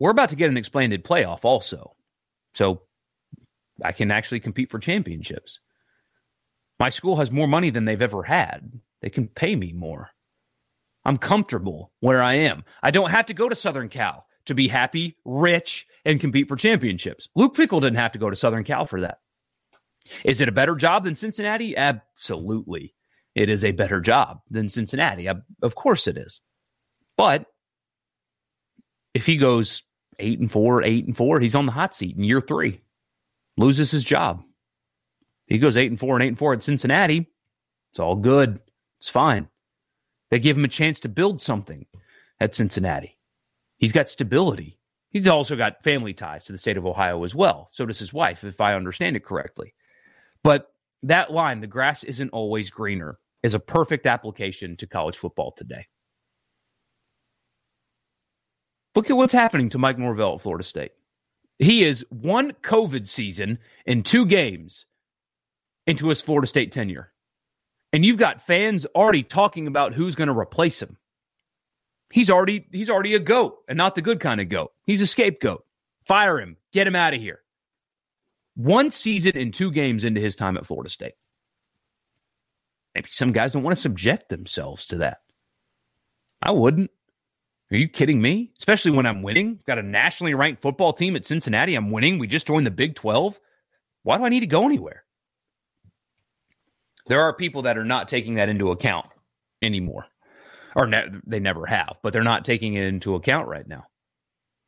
we're 0.00 0.10
about 0.10 0.30
to 0.30 0.36
get 0.36 0.50
an 0.50 0.56
expanded 0.56 1.04
playoff 1.04 1.44
also. 1.44 1.94
So 2.54 2.82
I 3.84 3.92
can 3.92 4.10
actually 4.10 4.40
compete 4.40 4.70
for 4.70 4.78
championships. 4.78 5.60
My 6.80 6.90
school 6.90 7.16
has 7.16 7.30
more 7.30 7.46
money 7.46 7.70
than 7.70 7.84
they've 7.84 8.00
ever 8.00 8.22
had. 8.22 8.72
They 9.02 9.10
can 9.10 9.28
pay 9.28 9.54
me 9.54 9.72
more. 9.72 10.10
I'm 11.04 11.18
comfortable 11.18 11.92
where 12.00 12.22
I 12.22 12.34
am. 12.34 12.64
I 12.82 12.90
don't 12.90 13.10
have 13.10 13.26
to 13.26 13.34
go 13.34 13.48
to 13.48 13.54
Southern 13.54 13.88
Cal 13.88 14.26
to 14.46 14.54
be 14.54 14.68
happy, 14.68 15.16
rich, 15.24 15.86
and 16.04 16.20
compete 16.20 16.48
for 16.48 16.56
championships. 16.56 17.28
Luke 17.36 17.54
Fickell 17.54 17.80
didn't 17.80 17.98
have 17.98 18.12
to 18.12 18.18
go 18.18 18.30
to 18.30 18.36
Southern 18.36 18.64
Cal 18.64 18.86
for 18.86 19.02
that. 19.02 19.18
Is 20.24 20.40
it 20.40 20.48
a 20.48 20.52
better 20.52 20.74
job 20.74 21.04
than 21.04 21.14
Cincinnati? 21.14 21.76
Absolutely. 21.76 22.94
It 23.34 23.48
is 23.48 23.64
a 23.64 23.72
better 23.72 24.00
job 24.00 24.40
than 24.50 24.68
Cincinnati. 24.68 25.28
Of 25.62 25.74
course 25.74 26.06
it 26.06 26.16
is. 26.16 26.40
But 27.16 27.46
if 29.14 29.26
he 29.26 29.36
goes 29.36 29.82
eight 30.20 30.38
and 30.38 30.50
four, 30.50 30.82
eight 30.82 31.06
and 31.06 31.16
four, 31.16 31.40
he's 31.40 31.54
on 31.54 31.66
the 31.66 31.72
hot 31.72 31.94
seat 31.94 32.16
in 32.16 32.24
year 32.24 32.40
three, 32.40 32.80
loses 33.56 33.90
his 33.90 34.04
job. 34.04 34.42
He 35.46 35.58
goes 35.58 35.76
eight 35.76 35.90
and 35.90 35.98
four 35.98 36.14
and 36.14 36.22
eight 36.22 36.28
and 36.28 36.38
four 36.38 36.52
at 36.52 36.62
Cincinnati. 36.62 37.28
It's 37.90 37.98
all 37.98 38.16
good. 38.16 38.60
It's 39.00 39.08
fine. 39.08 39.48
They 40.30 40.38
give 40.38 40.56
him 40.56 40.64
a 40.64 40.68
chance 40.68 41.00
to 41.00 41.08
build 41.08 41.40
something 41.40 41.86
at 42.38 42.54
Cincinnati. 42.54 43.18
He's 43.78 43.92
got 43.92 44.08
stability. 44.08 44.78
He's 45.10 45.26
also 45.26 45.56
got 45.56 45.82
family 45.82 46.14
ties 46.14 46.44
to 46.44 46.52
the 46.52 46.58
state 46.58 46.76
of 46.76 46.86
Ohio 46.86 47.24
as 47.24 47.34
well. 47.34 47.68
So 47.72 47.84
does 47.84 47.98
his 47.98 48.12
wife, 48.12 48.44
if 48.44 48.60
I 48.60 48.74
understand 48.74 49.16
it 49.16 49.24
correctly. 49.24 49.74
But 50.44 50.68
that 51.02 51.32
line, 51.32 51.60
the 51.60 51.66
grass 51.66 52.04
isn't 52.04 52.30
always 52.30 52.70
greener, 52.70 53.18
is 53.42 53.54
a 53.54 53.58
perfect 53.58 54.06
application 54.06 54.76
to 54.76 54.86
college 54.86 55.16
football 55.16 55.52
today. 55.52 55.86
Look 59.00 59.08
at 59.08 59.16
what's 59.16 59.32
happening 59.32 59.70
to 59.70 59.78
Mike 59.78 59.96
Norvell 59.96 60.34
at 60.34 60.42
Florida 60.42 60.62
State. 60.62 60.92
He 61.58 61.84
is 61.84 62.04
one 62.10 62.52
COVID 62.62 63.08
season 63.08 63.58
in 63.86 64.02
two 64.02 64.26
games 64.26 64.84
into 65.86 66.10
his 66.10 66.20
Florida 66.20 66.46
State 66.46 66.70
tenure. 66.70 67.10
And 67.94 68.04
you've 68.04 68.18
got 68.18 68.46
fans 68.46 68.84
already 68.94 69.22
talking 69.22 69.66
about 69.66 69.94
who's 69.94 70.16
going 70.16 70.28
to 70.28 70.38
replace 70.38 70.82
him. 70.82 70.98
He's 72.10 72.28
already 72.28 72.66
he's 72.72 72.90
already 72.90 73.14
a 73.14 73.18
goat 73.18 73.60
and 73.68 73.78
not 73.78 73.94
the 73.94 74.02
good 74.02 74.20
kind 74.20 74.38
of 74.38 74.50
goat. 74.50 74.72
He's 74.84 75.00
a 75.00 75.06
scapegoat. 75.06 75.64
Fire 76.04 76.38
him. 76.38 76.58
Get 76.70 76.86
him 76.86 76.94
out 76.94 77.14
of 77.14 77.22
here. 77.22 77.40
One 78.54 78.90
season 78.90 79.34
and 79.34 79.54
two 79.54 79.70
games 79.70 80.04
into 80.04 80.20
his 80.20 80.36
time 80.36 80.58
at 80.58 80.66
Florida 80.66 80.90
State. 80.90 81.14
Maybe 82.94 83.08
some 83.10 83.32
guys 83.32 83.52
don't 83.52 83.62
want 83.62 83.78
to 83.78 83.82
subject 83.82 84.28
themselves 84.28 84.84
to 84.88 84.98
that. 84.98 85.20
I 86.42 86.50
wouldn't. 86.50 86.90
Are 87.72 87.76
you 87.76 87.88
kidding 87.88 88.20
me? 88.20 88.52
Especially 88.58 88.90
when 88.90 89.06
I'm 89.06 89.22
winning. 89.22 89.60
Got 89.66 89.78
a 89.78 89.82
nationally 89.82 90.34
ranked 90.34 90.62
football 90.62 90.92
team 90.92 91.14
at 91.14 91.24
Cincinnati. 91.24 91.74
I'm 91.74 91.90
winning. 91.90 92.18
We 92.18 92.26
just 92.26 92.46
joined 92.46 92.66
the 92.66 92.70
Big 92.70 92.96
12. 92.96 93.38
Why 94.02 94.18
do 94.18 94.24
I 94.24 94.28
need 94.28 94.40
to 94.40 94.46
go 94.46 94.64
anywhere? 94.64 95.04
There 97.06 97.20
are 97.22 97.34
people 97.34 97.62
that 97.62 97.78
are 97.78 97.84
not 97.84 98.08
taking 98.08 98.34
that 98.34 98.48
into 98.48 98.70
account 98.70 99.06
anymore, 99.62 100.06
or 100.74 100.86
ne- 100.86 101.08
they 101.26 101.40
never 101.40 101.66
have, 101.66 101.96
but 102.02 102.12
they're 102.12 102.22
not 102.22 102.44
taking 102.44 102.74
it 102.74 102.84
into 102.84 103.14
account 103.14 103.48
right 103.48 103.66
now. 103.66 103.84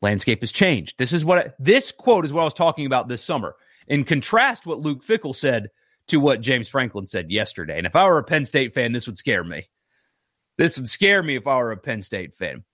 Landscape 0.01 0.41
has 0.41 0.51
changed. 0.51 0.97
This 0.99 1.13
is 1.13 1.25
what 1.25 1.39
I, 1.39 1.53
this 1.59 1.93
quote 1.93 2.25
is 2.25 2.33
what 2.33 2.43
I 2.43 2.45
was 2.45 2.55
talking 2.55 2.87
about 2.87 3.09
this 3.09 3.23
summer. 3.23 3.55
In 3.87 4.05
contrast, 4.05 4.67
what 4.67 4.81
Luke 4.81 5.05
Fickell 5.05 5.35
said 5.35 5.71
to 6.09 6.19
what 6.19 6.41
James 6.41 6.69
Franklin 6.69 7.07
said 7.07 7.31
yesterday. 7.31 7.79
And 7.79 7.87
if 7.87 7.95
I 7.95 8.05
were 8.05 8.19
a 8.19 8.25
Penn 8.25 8.45
State 8.45 8.75
fan, 8.75 8.93
this 8.93 9.07
would 9.07 9.19
scare 9.19 9.45
me. 9.45 9.69
This 10.59 10.77
would 10.77 10.89
scare 10.89 11.23
me 11.23 11.37
if 11.37 11.47
I 11.47 11.57
were 11.57 11.73
a 11.73 11.77
Penn 11.77 12.03
State 12.03 12.35
fan. 12.35 12.65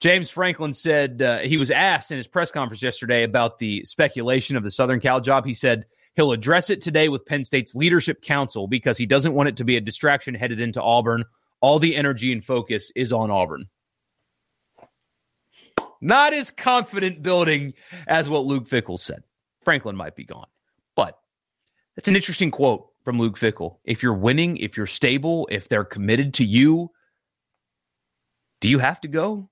James 0.00 0.30
Franklin 0.30 0.72
said 0.72 1.22
uh, 1.22 1.38
he 1.38 1.56
was 1.56 1.70
asked 1.70 2.12
in 2.12 2.16
his 2.16 2.28
press 2.28 2.50
conference 2.50 2.82
yesterday 2.82 3.24
about 3.24 3.58
the 3.58 3.84
speculation 3.84 4.56
of 4.56 4.62
the 4.62 4.70
Southern 4.70 5.00
Cal 5.00 5.20
job. 5.20 5.44
He 5.44 5.54
said, 5.54 5.86
He'll 6.14 6.32
address 6.32 6.70
it 6.70 6.80
today 6.80 7.08
with 7.08 7.26
Penn 7.26 7.44
State's 7.44 7.74
leadership 7.74 8.22
council 8.22 8.66
because 8.66 8.98
he 8.98 9.06
doesn't 9.06 9.34
want 9.34 9.48
it 9.48 9.56
to 9.56 9.64
be 9.64 9.76
a 9.76 9.80
distraction 9.80 10.34
headed 10.34 10.60
into 10.60 10.82
Auburn. 10.82 11.24
All 11.60 11.78
the 11.78 11.94
energy 11.94 12.32
and 12.32 12.44
focus 12.44 12.90
is 12.96 13.12
on 13.12 13.30
Auburn. 13.30 13.66
Not 16.00 16.32
as 16.32 16.50
confident 16.50 17.22
building 17.22 17.74
as 18.06 18.28
what 18.28 18.44
Luke 18.44 18.68
Fickell 18.68 18.98
said. 18.98 19.22
Franklin 19.62 19.96
might 19.96 20.16
be 20.16 20.24
gone. 20.24 20.46
But 20.96 21.18
that's 21.94 22.08
an 22.08 22.16
interesting 22.16 22.50
quote 22.50 22.88
from 23.04 23.18
Luke 23.18 23.38
Fickell. 23.38 23.78
If 23.84 24.02
you're 24.02 24.14
winning, 24.14 24.56
if 24.58 24.76
you're 24.76 24.86
stable, 24.86 25.48
if 25.50 25.68
they're 25.68 25.84
committed 25.84 26.34
to 26.34 26.44
you, 26.44 26.90
do 28.60 28.68
you 28.68 28.78
have 28.78 29.00
to 29.02 29.08
go? 29.08 29.48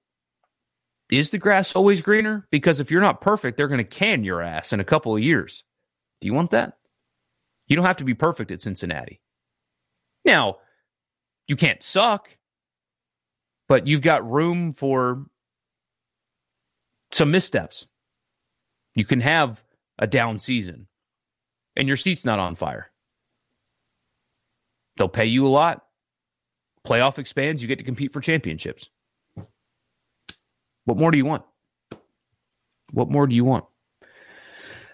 Is 1.10 1.30
the 1.30 1.38
grass 1.38 1.74
always 1.76 2.02
greener? 2.02 2.46
Because 2.50 2.80
if 2.80 2.90
you're 2.90 3.00
not 3.00 3.20
perfect, 3.20 3.56
they're 3.56 3.68
going 3.68 3.78
to 3.78 3.84
can 3.84 4.24
your 4.24 4.42
ass 4.42 4.72
in 4.72 4.80
a 4.80 4.84
couple 4.84 5.14
of 5.14 5.22
years. 5.22 5.62
Do 6.20 6.26
you 6.26 6.34
want 6.34 6.50
that? 6.50 6.78
You 7.68 7.76
don't 7.76 7.84
have 7.84 7.98
to 7.98 8.04
be 8.04 8.14
perfect 8.14 8.50
at 8.50 8.60
Cincinnati. 8.60 9.20
Now, 10.24 10.58
you 11.46 11.56
can't 11.56 11.82
suck, 11.82 12.28
but 13.68 13.86
you've 13.86 14.02
got 14.02 14.28
room 14.28 14.72
for 14.72 15.26
some 17.12 17.30
missteps. 17.30 17.86
You 18.94 19.04
can 19.04 19.20
have 19.20 19.62
a 19.98 20.06
down 20.06 20.38
season, 20.38 20.88
and 21.76 21.86
your 21.86 21.96
seat's 21.96 22.24
not 22.24 22.38
on 22.38 22.56
fire. 22.56 22.90
They'll 24.96 25.08
pay 25.08 25.26
you 25.26 25.46
a 25.46 25.48
lot. 25.48 25.84
Playoff 26.86 27.18
expands, 27.18 27.62
you 27.62 27.68
get 27.68 27.78
to 27.78 27.84
compete 27.84 28.12
for 28.12 28.20
championships. 28.20 28.88
What 30.87 30.96
more 30.96 31.11
do 31.11 31.18
you 31.18 31.27
want? 31.27 31.42
What 32.92 33.11
more 33.11 33.27
do 33.27 33.35
you 33.35 33.44
want? 33.44 33.66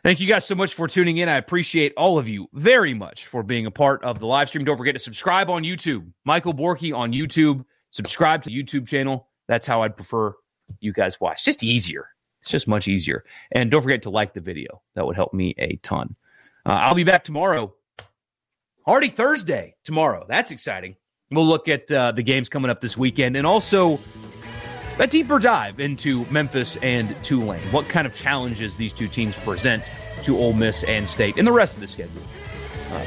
Thank 0.03 0.19
you 0.19 0.27
guys 0.27 0.45
so 0.45 0.57
much 0.57 0.75
for 0.75 0.89
tuning 0.89 1.19
in. 1.19 1.29
I 1.29 1.37
appreciate 1.37 1.93
all 1.97 2.19
of 2.19 2.29
you 2.29 2.49
very 2.55 2.93
much 2.93 3.29
for 3.29 3.45
being 3.45 3.67
a 3.67 3.71
part 3.71 4.03
of 4.03 4.19
the 4.19 4.27
live 4.27 4.49
stream. 4.49 4.65
Don't 4.65 4.77
forget 4.77 4.95
to 4.95 5.01
subscribe 5.01 5.49
on 5.49 5.63
YouTube. 5.63 6.11
Michael 6.25 6.55
Borky 6.55 6.93
on 6.97 7.13
YouTube. 7.13 7.65
Subscribe 7.91 8.43
to 8.43 8.49
the 8.49 8.63
YouTube 8.63 8.89
channel. 8.89 9.29
That's 9.47 9.67
how 9.67 9.83
I'd 9.83 9.95
prefer 9.95 10.35
you 10.81 10.93
guys 10.93 11.21
watch. 11.21 11.45
Just 11.45 11.63
easier. 11.63 12.09
It's 12.41 12.51
just 12.51 12.67
much 12.67 12.89
easier. 12.89 13.25
And 13.53 13.71
don't 13.71 13.83
forget 13.83 14.03
to 14.03 14.11
like 14.11 14.35
the 14.35 14.41
video. 14.41 14.83
That 14.97 15.07
would 15.07 15.15
help 15.15 15.33
me 15.33 15.55
a 15.59 15.77
ton. 15.83 16.17
Uh, 16.67 16.73
I'll 16.73 16.95
be 16.95 17.05
back 17.05 17.23
tomorrow. 17.23 17.73
Already 18.89 19.11
Thursday 19.11 19.77
tomorrow. 19.85 20.25
That's 20.29 20.51
exciting. 20.51 20.97
We'll 21.31 21.47
look 21.47 21.69
at 21.69 21.89
uh, 21.93 22.13
the 22.13 22.23
games 22.23 22.49
coming 22.49 22.71
up 22.71 22.81
this 22.81 22.97
weekend 22.97 23.37
and 23.37 23.47
also 23.47 24.01
a 24.99 25.07
deeper 25.07 25.39
dive 25.39 25.81
into 25.81 26.25
Memphis 26.31 26.77
and 26.83 27.15
Tulane. 27.25 27.61
What 27.73 27.89
kind 27.89 28.07
of 28.07 28.15
challenges 28.15 28.77
these 28.77 28.93
two 28.93 29.09
teams 29.09 29.37
present 29.37 29.83
to 30.25 30.37
Ole 30.37 30.53
Miss 30.53 30.85
and 30.85 31.09
State 31.09 31.37
and 31.37 31.47
the 31.47 31.53
rest 31.53 31.75
of 31.75 31.81
the 31.81 31.89
schedule 31.89 32.23
uh, 32.93 33.05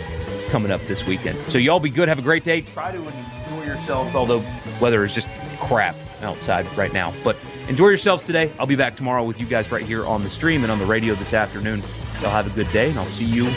coming 0.50 0.72
up 0.72 0.82
this 0.82 1.06
weekend. 1.06 1.38
So 1.50 1.58
y'all 1.58 1.80
be 1.80 1.90
good. 1.90 2.08
Have 2.08 2.20
a 2.20 2.24
great 2.24 2.44
day. 2.44 2.62
Try 2.62 2.92
to 2.92 2.98
enjoy 2.98 3.66
yourselves, 3.66 4.16
although 4.16 4.44
weather 4.82 5.04
is 5.06 5.14
just 5.14 5.28
crap 5.60 5.96
outside 6.22 6.66
right 6.78 6.94
now. 6.94 7.14
But 7.24 7.38
enjoy 7.68 7.90
yourselves 7.90 8.24
today. 8.24 8.52
I'll 8.60 8.66
be 8.66 8.76
back 8.76 8.98
tomorrow 8.98 9.24
with 9.24 9.40
you 9.40 9.46
guys 9.46 9.72
right 9.72 9.86
here 9.86 10.06
on 10.06 10.24
the 10.24 10.30
stream 10.30 10.64
and 10.64 10.72
on 10.72 10.80
the 10.80 10.86
radio 10.86 11.14
this 11.16 11.34
afternoon. 11.34 11.82
Y'all 12.22 12.32
have 12.32 12.48
a 12.48 12.56
good 12.56 12.72
day, 12.72 12.90
and 12.90 12.98
I'll 12.98 13.06
see 13.06 13.26
you 13.26 13.48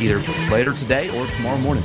either 0.00 0.18
later 0.50 0.72
today 0.74 1.08
or 1.16 1.26
tomorrow 1.26 1.58
morning. 1.58 1.84